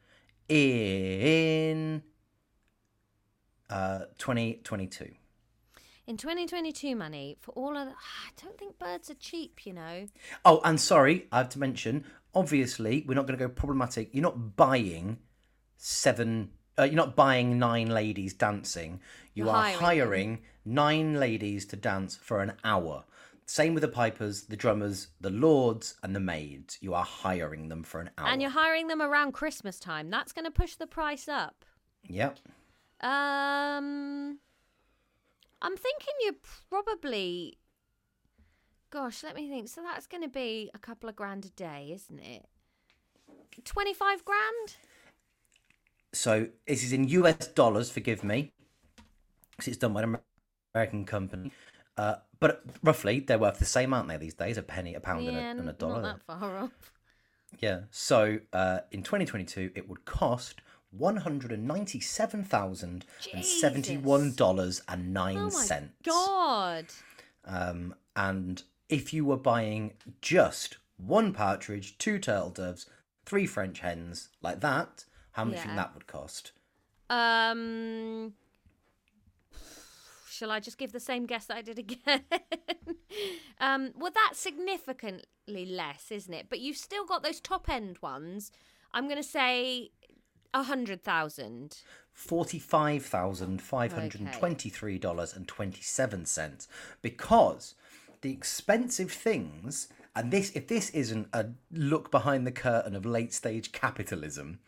in 0.48 2.02
uh, 3.68 4.06
2022? 4.16 5.12
In 6.10 6.16
2022 6.16 6.96
money, 6.96 7.36
for 7.40 7.52
all 7.52 7.76
of 7.76 7.86
the... 7.86 7.92
I 7.92 8.42
don't 8.42 8.58
think 8.58 8.80
birds 8.80 9.10
are 9.10 9.14
cheap, 9.14 9.64
you 9.64 9.72
know. 9.72 10.06
Oh, 10.44 10.60
and 10.64 10.80
sorry, 10.80 11.28
I 11.30 11.38
have 11.38 11.50
to 11.50 11.60
mention. 11.60 12.04
Obviously, 12.34 13.04
we're 13.06 13.14
not 13.14 13.28
going 13.28 13.38
to 13.38 13.46
go 13.46 13.48
problematic. 13.48 14.08
You're 14.10 14.24
not 14.24 14.56
buying 14.56 15.18
seven. 15.76 16.50
Uh, 16.76 16.82
you're 16.82 16.94
not 16.94 17.14
buying 17.14 17.60
nine 17.60 17.90
ladies 17.90 18.34
dancing. 18.34 19.00
You 19.34 19.44
You're 19.44 19.54
are 19.54 19.62
hiring 19.70 19.78
hiring 19.78 20.38
nine 20.64 21.14
ladies 21.14 21.64
to 21.66 21.76
dance 21.76 22.16
for 22.16 22.40
an 22.40 22.54
hour. 22.64 23.04
Same 23.46 23.74
with 23.74 23.82
the 23.82 23.88
pipers, 23.88 24.46
the 24.46 24.56
drummers, 24.56 25.10
the 25.20 25.30
lords, 25.30 25.94
and 26.02 26.16
the 26.16 26.18
maids. 26.18 26.76
You 26.80 26.92
are 26.94 27.04
hiring 27.04 27.68
them 27.68 27.84
for 27.84 28.00
an 28.00 28.10
hour. 28.18 28.26
And 28.26 28.42
you're 28.42 28.50
hiring 28.50 28.88
them 28.88 29.00
around 29.00 29.30
Christmas 29.30 29.78
time. 29.78 30.10
That's 30.10 30.32
going 30.32 30.44
to 30.44 30.50
push 30.50 30.74
the 30.74 30.88
price 30.88 31.28
up. 31.28 31.64
Yep. 32.08 32.40
Um, 33.00 34.40
I'm 35.62 35.76
thinking 35.76 36.14
you're 36.22 36.34
probably. 36.68 37.58
Gosh, 38.90 39.22
let 39.22 39.36
me 39.36 39.48
think. 39.48 39.68
So 39.68 39.82
that's 39.82 40.06
going 40.06 40.22
to 40.22 40.28
be 40.28 40.70
a 40.74 40.78
couple 40.78 41.08
of 41.08 41.16
grand 41.16 41.44
a 41.44 41.50
day, 41.50 41.92
isn't 41.94 42.18
it? 42.18 42.46
25 43.64 44.24
grand? 44.24 44.76
So 46.12 46.48
this 46.66 46.82
is 46.82 46.92
in 46.92 47.08
US 47.08 47.46
dollars. 47.48 47.90
Forgive 47.90 48.24
me, 48.24 48.52
because 49.52 49.68
it's 49.68 49.76
done 49.76 49.92
by 49.92 50.02
an 50.02 50.18
American 50.74 51.04
company. 51.04 51.52
Uh, 51.96 52.16
but 52.40 52.62
roughly, 52.82 53.20
they're 53.20 53.38
worth 53.38 53.58
the 53.58 53.64
same, 53.64 53.92
aren't 53.92 54.08
they? 54.08 54.16
These 54.16 54.34
days, 54.34 54.56
a 54.56 54.62
penny, 54.62 54.94
a 54.94 55.00
pound, 55.00 55.24
yeah, 55.24 55.32
and, 55.32 55.58
a, 55.58 55.62
and 55.62 55.70
a 55.70 55.72
dollar. 55.74 56.02
not 56.02 56.20
that 56.26 56.40
far 56.40 56.56
off. 56.56 56.92
Yeah. 57.58 57.80
So 57.90 58.38
uh, 58.52 58.80
in 58.90 59.02
2022, 59.02 59.72
it 59.74 59.88
would 59.88 60.04
cost 60.04 60.62
one 60.90 61.16
hundred 61.18 61.52
and 61.52 61.66
ninety-seven 61.66 62.44
thousand 62.44 63.04
and 63.32 63.44
seventy-one 63.44 64.34
dollars 64.34 64.82
and 64.88 65.12
nine 65.14 65.36
Oh 65.38 65.50
my 65.50 65.64
cents. 65.64 65.92
God. 66.04 66.86
Um, 67.44 67.94
and 68.16 68.62
if 68.88 69.12
you 69.12 69.24
were 69.24 69.36
buying 69.36 69.92
just 70.20 70.78
one 70.96 71.32
partridge, 71.32 71.96
two 71.98 72.18
turtle 72.18 72.50
doves, 72.50 72.86
three 73.24 73.46
French 73.46 73.80
hens, 73.80 74.28
like 74.42 74.60
that, 74.60 75.04
how 75.32 75.44
much 75.44 75.56
Yeah. 75.56 75.76
that 75.76 75.94
would 75.94 76.06
cost? 76.06 76.52
Um, 77.08 78.34
shall 80.28 80.50
I 80.50 80.60
just 80.60 80.78
give 80.78 80.92
the 80.92 81.00
same 81.00 81.26
guess 81.26 81.46
that 81.46 81.56
I 81.56 81.62
did 81.62 81.78
again? 81.78 82.22
um, 83.60 83.90
well, 83.96 84.12
that's 84.14 84.38
significantly 84.38 85.66
less, 85.66 86.10
isn't 86.10 86.32
it? 86.32 86.46
But 86.48 86.60
you've 86.60 86.76
still 86.76 87.04
got 87.04 87.22
those 87.22 87.40
top 87.40 87.68
end 87.68 87.98
ones. 88.00 88.50
I'm 88.92 89.04
going 89.06 89.16
to 89.22 89.28
say 89.28 89.90
a 90.54 90.64
hundred 90.64 91.02
thousand. 91.02 91.78
forty-five 92.12 93.04
thousand 93.04 93.62
five 93.62 93.92
hundred 93.92 94.20
and 94.20 94.32
twenty-three 94.32 94.98
dollars 94.98 95.34
and 95.34 95.46
twenty-seven 95.48 96.26
cents. 96.26 96.68
Because 97.02 97.74
the 98.20 98.32
expensive 98.32 99.10
things 99.10 99.88
and 100.14 100.30
this 100.30 100.50
if 100.54 100.68
this 100.68 100.90
isn't 100.90 101.28
a 101.32 101.46
look 101.72 102.10
behind 102.10 102.46
the 102.46 102.52
curtain 102.52 102.94
of 102.94 103.06
late 103.06 103.32
stage 103.32 103.72
capitalism 103.72 104.58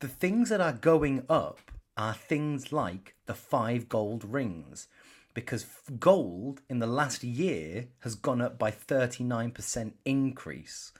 the 0.00 0.08
things 0.08 0.50
that 0.50 0.60
are 0.60 0.72
going 0.72 1.24
up 1.28 1.70
are 1.96 2.12
things 2.12 2.72
like 2.72 3.14
the 3.24 3.34
five 3.34 3.88
gold 3.88 4.22
rings. 4.22 4.88
Because 5.32 5.64
gold 5.98 6.60
in 6.68 6.78
the 6.78 6.86
last 6.86 7.24
year 7.24 7.88
has 8.00 8.14
gone 8.14 8.42
up 8.42 8.58
by 8.58 8.70
39% 8.70 9.92
increase. 10.04 10.92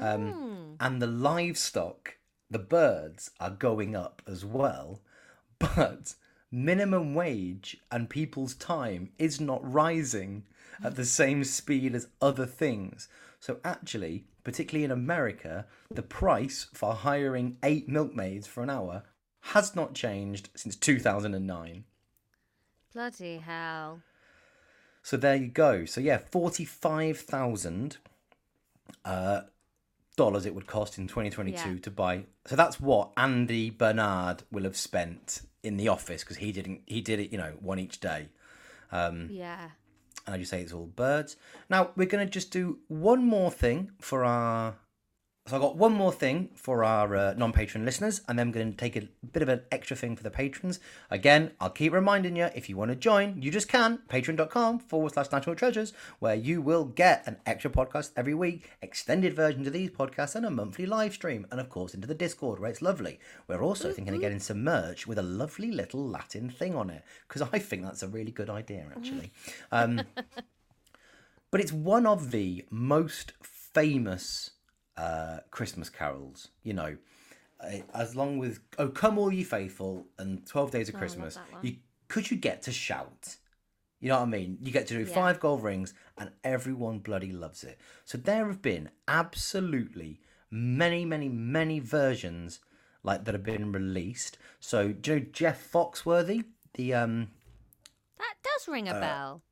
Um, 0.00 0.76
and 0.78 1.02
the 1.02 1.06
livestock 1.08 2.18
the 2.52 2.58
birds 2.58 3.30
are 3.40 3.50
going 3.50 3.96
up 3.96 4.22
as 4.26 4.44
well 4.44 5.00
but 5.58 6.14
minimum 6.50 7.14
wage 7.14 7.78
and 7.90 8.10
people's 8.10 8.54
time 8.54 9.10
is 9.18 9.40
not 9.40 9.60
rising 9.72 10.44
at 10.84 10.96
the 10.96 11.04
same 11.04 11.44
speed 11.44 11.94
as 11.94 12.08
other 12.20 12.46
things. 12.46 13.08
So 13.40 13.58
actually, 13.64 14.24
particularly 14.44 14.84
in 14.84 14.90
America, 14.90 15.66
the 15.90 16.02
price 16.02 16.66
for 16.74 16.94
hiring 16.94 17.56
eight 17.62 17.88
milkmaids 17.88 18.46
for 18.46 18.62
an 18.62 18.70
hour 18.70 19.04
has 19.46 19.74
not 19.74 19.94
changed 19.94 20.50
since 20.54 20.76
2009. 20.76 21.84
Bloody 22.92 23.38
hell. 23.38 24.02
So 25.02 25.16
there 25.16 25.36
you 25.36 25.48
go. 25.48 25.84
So 25.84 26.00
yeah, 26.00 26.18
forty-five 26.18 27.18
thousand 27.18 27.96
uh, 29.04 29.42
dollars 30.16 30.46
it 30.46 30.54
would 30.54 30.66
cost 30.66 30.98
in 30.98 31.06
2022 31.08 31.70
Yeah. 31.74 31.80
to 31.80 31.90
buy. 31.90 32.24
So 32.46 32.56
that's 32.56 32.80
what 32.80 33.12
Andy 33.16 33.70
Bernard 33.70 34.42
will 34.50 34.64
have 34.64 34.76
spent 34.76 35.42
in 35.62 35.76
the 35.76 35.88
office 35.88 36.22
because 36.22 36.36
he 36.38 36.52
didn't. 36.52 36.82
He 36.86 37.00
did 37.00 37.18
it, 37.20 37.30
you 37.32 37.38
know, 37.38 37.54
one 37.60 37.78
each 37.78 38.00
day. 38.00 38.28
Um, 38.90 39.28
Yeah. 39.30 39.70
And 40.26 40.34
I 40.36 40.38
just 40.38 40.50
say 40.50 40.60
it's 40.62 40.72
all 40.72 40.86
birds. 40.86 41.36
Now 41.68 41.90
we're 41.96 42.06
going 42.06 42.24
to 42.24 42.30
just 42.30 42.50
do 42.52 42.78
one 42.88 43.24
more 43.26 43.50
thing 43.50 43.90
for 44.00 44.24
our 44.24 44.76
So 45.46 45.56
I've 45.56 45.62
got 45.62 45.76
one 45.76 45.92
more 45.92 46.12
thing 46.12 46.50
for 46.54 46.84
our 46.84 47.16
uh, 47.16 47.34
non-patron 47.36 47.84
listeners, 47.84 48.20
and 48.28 48.38
then 48.38 48.46
I'm 48.46 48.52
going 48.52 48.70
to 48.70 48.76
take 48.76 48.94
a 48.94 49.08
bit 49.32 49.42
of 49.42 49.48
an 49.48 49.62
extra 49.72 49.96
thing 49.96 50.14
for 50.14 50.22
the 50.22 50.30
patrons. 50.30 50.78
Again, 51.10 51.50
I'll 51.60 51.68
keep 51.68 51.92
reminding 51.92 52.36
you 52.36 52.48
if 52.54 52.68
you 52.68 52.76
want 52.76 52.92
to 52.92 52.96
join, 52.96 53.42
you 53.42 53.50
just 53.50 53.66
can. 53.66 53.98
Patreon.com 54.08 54.78
forward 54.78 55.14
slash 55.14 55.32
national 55.32 55.56
treasures, 55.56 55.92
where 56.20 56.36
you 56.36 56.62
will 56.62 56.84
get 56.84 57.26
an 57.26 57.38
extra 57.44 57.72
podcast 57.72 58.12
every 58.16 58.34
week, 58.34 58.70
extended 58.82 59.34
versions 59.34 59.66
of 59.66 59.72
these 59.72 59.90
podcasts, 59.90 60.36
and 60.36 60.46
a 60.46 60.50
monthly 60.50 60.86
live 60.86 61.12
stream, 61.12 61.44
and 61.50 61.58
of 61.58 61.68
course 61.68 61.92
into 61.92 62.06
the 62.06 62.14
Discord 62.14 62.60
where 62.60 62.70
it's 62.70 62.80
lovely. 62.80 63.18
We're 63.48 63.64
also 63.64 63.90
thinking 63.90 64.14
of 64.14 64.20
getting 64.20 64.38
some 64.38 64.62
merch 64.62 65.08
with 65.08 65.18
a 65.18 65.22
lovely 65.22 65.72
little 65.72 66.06
Latin 66.06 66.50
thing 66.50 66.76
on 66.76 66.88
it 66.88 67.02
because 67.26 67.42
I 67.52 67.58
think 67.58 67.82
that's 67.82 68.04
a 68.04 68.08
really 68.08 68.30
good 68.30 68.48
idea, 68.48 68.86
actually. 68.94 69.32
Um, 69.72 70.02
but 71.50 71.60
it's 71.60 71.72
one 71.72 72.06
of 72.06 72.30
the 72.30 72.64
most 72.70 73.32
famous 73.42 74.50
uh, 74.96 75.38
Christmas 75.50 75.88
carols. 75.90 76.48
You 76.62 76.74
know, 76.74 76.96
uh, 77.60 77.78
as 77.94 78.16
long 78.16 78.38
with 78.38 78.60
"Oh 78.78 78.88
Come 78.88 79.18
All 79.18 79.32
Ye 79.32 79.44
Faithful" 79.44 80.06
and 80.18 80.46
Twelve 80.46 80.70
Days 80.70 80.88
of 80.88 80.94
Christmas, 80.96 81.38
you 81.62 81.76
could 82.08 82.30
you 82.30 82.36
get 82.36 82.62
to 82.62 82.72
shout. 82.72 83.36
You 84.00 84.08
know 84.08 84.16
what 84.18 84.22
I 84.26 84.30
mean? 84.30 84.58
You 84.60 84.72
get 84.72 84.88
to 84.88 84.94
do 84.94 85.04
Yeah. 85.06 85.14
five 85.14 85.38
gold 85.38 85.62
rings, 85.62 85.94
and 86.18 86.30
everyone 86.42 86.98
bloody 86.98 87.30
loves 87.32 87.62
it. 87.62 87.78
So 88.04 88.18
there 88.18 88.46
have 88.46 88.60
been 88.60 88.90
absolutely 89.06 90.20
many, 90.50 91.04
many, 91.04 91.28
many 91.28 91.78
versions 91.78 92.58
like 93.04 93.24
that 93.24 93.34
have 93.34 93.44
been 93.44 93.72
released. 93.72 94.38
So 94.60 94.92
do 94.92 95.14
you 95.14 95.20
know 95.20 95.26
Jeff 95.32 95.70
Foxworthy? 95.72 96.44
The 96.74 96.94
um 96.94 97.28
That 98.18 98.34
does 98.42 98.68
ring 98.68 98.88
a 98.88 98.94
bell. 98.94 99.42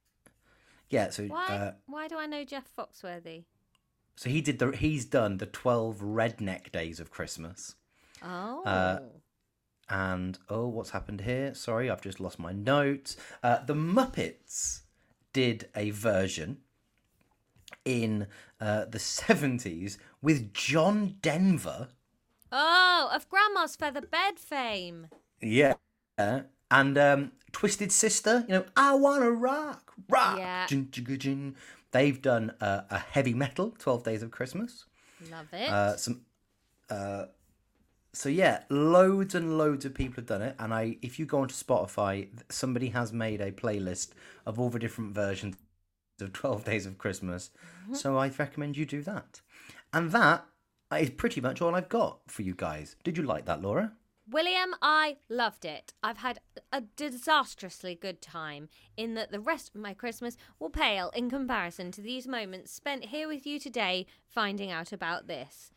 yeah. 0.89 1.11
So 1.11 1.25
Why? 1.29 1.47
uh, 1.47 1.73
why 1.87 2.09
do 2.09 2.17
I 2.19 2.27
know 2.27 2.45
Jeff 2.45 2.69
Foxworthy? 2.77 3.45
So 4.17 4.29
he 4.31 4.41
did 4.41 4.59
the 4.59 4.71
he's 4.73 5.05
done 5.05 5.39
the 5.39 5.47
twelve 5.47 5.99
redneck 5.99 6.71
days 6.73 7.01
of 7.01 7.11
Christmas. 7.11 7.75
Oh. 8.23 8.63
Uh, 8.65 9.01
And 9.89 10.39
oh, 10.49 10.69
what's 10.69 10.91
happened 10.91 11.23
here? 11.23 11.53
Sorry, 11.55 11.91
I've 11.91 12.03
just 12.03 12.21
lost 12.21 12.39
my 12.39 12.53
notes. 12.53 13.17
Uh, 13.43 13.65
the 13.65 13.75
Muppets 13.75 14.83
did 15.33 15.69
a 15.75 15.91
version 15.91 16.59
in 17.85 18.27
uh, 18.61 18.85
the 18.85 18.99
70s 18.99 19.97
with 20.23 20.53
John 20.53 21.17
Denver. 21.23 21.89
oh, 22.53 23.11
of 23.13 23.29
Grandma's 23.29 23.75
feather 23.77 24.01
bed 24.03 24.39
fame. 24.39 25.09
Yeah. 25.41 25.75
And 26.19 26.99
um, 26.99 27.33
Twisted 27.53 27.91
Sister, 27.91 28.45
you 28.47 28.55
know, 28.55 28.65
I 28.77 28.95
wanna 28.95 29.31
rock, 29.31 29.93
rock. 30.09 30.39
Yeah. 30.39 30.67
Jin, 30.67 30.87
jigga, 30.87 31.19
jin. 31.19 31.57
They've 31.93 32.21
done 32.21 32.53
uh, 32.61 32.83
a 32.91 32.99
heavy 32.99 33.35
metal, 33.35 33.75
12 33.79 34.05
Days 34.05 34.23
of 34.23 34.31
Christmas. 34.31 34.85
Love 35.31 35.47
it. 35.53 35.69
Uh, 35.69 35.97
some, 35.97 36.23
uh, 36.89 37.27
so 38.13 38.29
yeah, 38.29 38.63
loads 38.69 39.35
and 39.35 39.59
loads 39.59 39.85
of 39.85 39.95
people 39.95 40.17
have 40.17 40.27
done 40.27 40.43
it. 40.43 40.57
And 40.59 40.73
I, 40.73 40.97
if 41.03 41.19
you 41.19 41.27
go 41.27 41.41
onto 41.41 41.55
Spotify, 41.55 42.29
somebody 42.49 42.89
has 42.89 43.13
made 43.13 43.41
a 43.41 43.53
playlist 43.53 44.11
of 44.47 44.59
all 44.59 44.71
the 44.71 44.79
different 44.79 45.15
versions 45.15 45.57
of 46.21 46.33
Twelve 46.33 46.65
Days 46.65 46.87
of 46.87 46.99
Christmas. 46.99 47.51
So 47.93 48.17
I 48.19 48.29
recommend 48.29 48.77
you 48.77 48.87
do 48.87 49.03
that. 49.03 49.41
And 49.93 50.11
that 50.13 50.45
is 50.97 51.11
pretty 51.11 51.41
much 51.41 51.61
all 51.61 51.75
I've 51.75 51.89
got 51.89 52.21
for 52.27 52.43
you 52.43 52.55
guys. 52.55 52.97
Did 53.05 53.17
you 53.17 53.25
like 53.25 53.47
that, 53.47 53.63
Laura? 53.63 53.93
William, 54.31 54.77
I 54.81 55.17
loved 55.29 55.65
it. 55.65 55.93
I've 56.05 56.19
had 56.19 56.39
a 56.73 56.83
disastrously 56.83 57.97
good 57.97 58.23
time 58.23 58.69
in 58.97 59.15
that 59.15 59.33
the 59.33 59.41
rest 59.41 59.71
of 59.75 59.81
my 59.81 59.93
Christmas 59.93 60.37
will 60.61 60.71
pale 60.71 61.11
in 61.17 61.29
comparison 61.29 61.91
to 61.93 62.01
these 62.01 62.29
moments 62.29 62.71
spent 62.71 63.07
here 63.07 63.27
with 63.27 63.45
you 63.45 63.59
today 63.59 64.07
finding 64.29 64.71
out 64.71 64.93
about 64.93 65.27
this. 65.27 65.73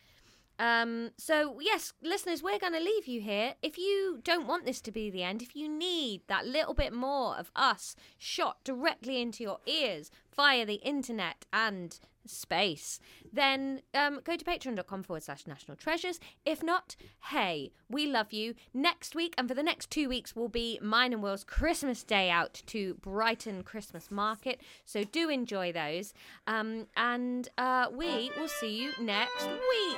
Um, 0.60 1.10
so, 1.18 1.58
yes, 1.62 1.94
listeners, 2.04 2.44
we're 2.44 2.60
going 2.60 2.74
to 2.74 2.80
leave 2.80 3.08
you 3.08 3.22
here. 3.22 3.56
If 3.64 3.80
you 3.80 4.20
don't 4.24 4.46
want 4.46 4.66
this 4.66 4.82
to 4.82 4.92
be 4.92 5.10
the 5.10 5.24
end, 5.24 5.42
if 5.42 5.56
you 5.56 5.68
need 5.68 6.22
that 6.28 6.46
little 6.46 6.76
bit 6.76 6.94
more 6.94 7.36
of 7.36 7.50
us 7.56 7.96
shot 8.20 8.64
directly 8.64 9.20
into 9.20 9.44
your 9.44 9.60
ears 9.66 10.12
via 10.36 10.64
the 10.64 10.76
internet 10.76 11.46
and 11.52 12.00
space, 12.26 13.00
then 13.32 13.82
um, 13.94 14.20
go 14.24 14.36
to 14.36 14.46
patreon.com 14.46 15.04
forward 15.04 15.24
slash 15.24 15.48
national 15.48 15.78
treasures. 15.78 16.20
If 16.46 16.64
not, 16.64 16.96
hey, 17.32 17.72
we 17.90 18.08
love 18.08 18.32
you. 18.34 18.56
Next 18.74 19.16
week 19.16 19.34
and 19.38 19.48
for 19.48 19.54
the 19.54 19.64
next 19.64 19.90
two 19.90 20.10
weeks 20.10 20.36
will 20.36 20.50
be 20.50 20.80
mine 20.82 21.14
and 21.14 21.22
Will's 21.22 21.44
Christmas 21.44 22.04
day 22.04 22.30
out 22.30 22.62
to 22.68 22.96
Brighton 22.96 23.64
Christmas 23.64 24.10
Market. 24.12 24.62
So 24.86 25.04
do 25.04 25.30
enjoy 25.30 25.72
those. 25.72 26.14
Um, 26.48 26.88
and 26.96 27.48
uh, 27.58 27.88
we 27.92 28.32
will 28.38 28.48
see 28.48 28.76
you 28.82 28.92
next 29.00 29.48
week. 29.48 29.98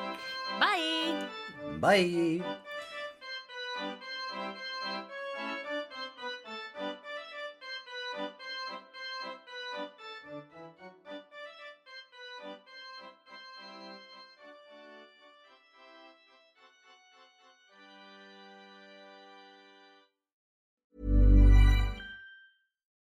Bye. 0.59 1.27
Bye. 1.79 2.41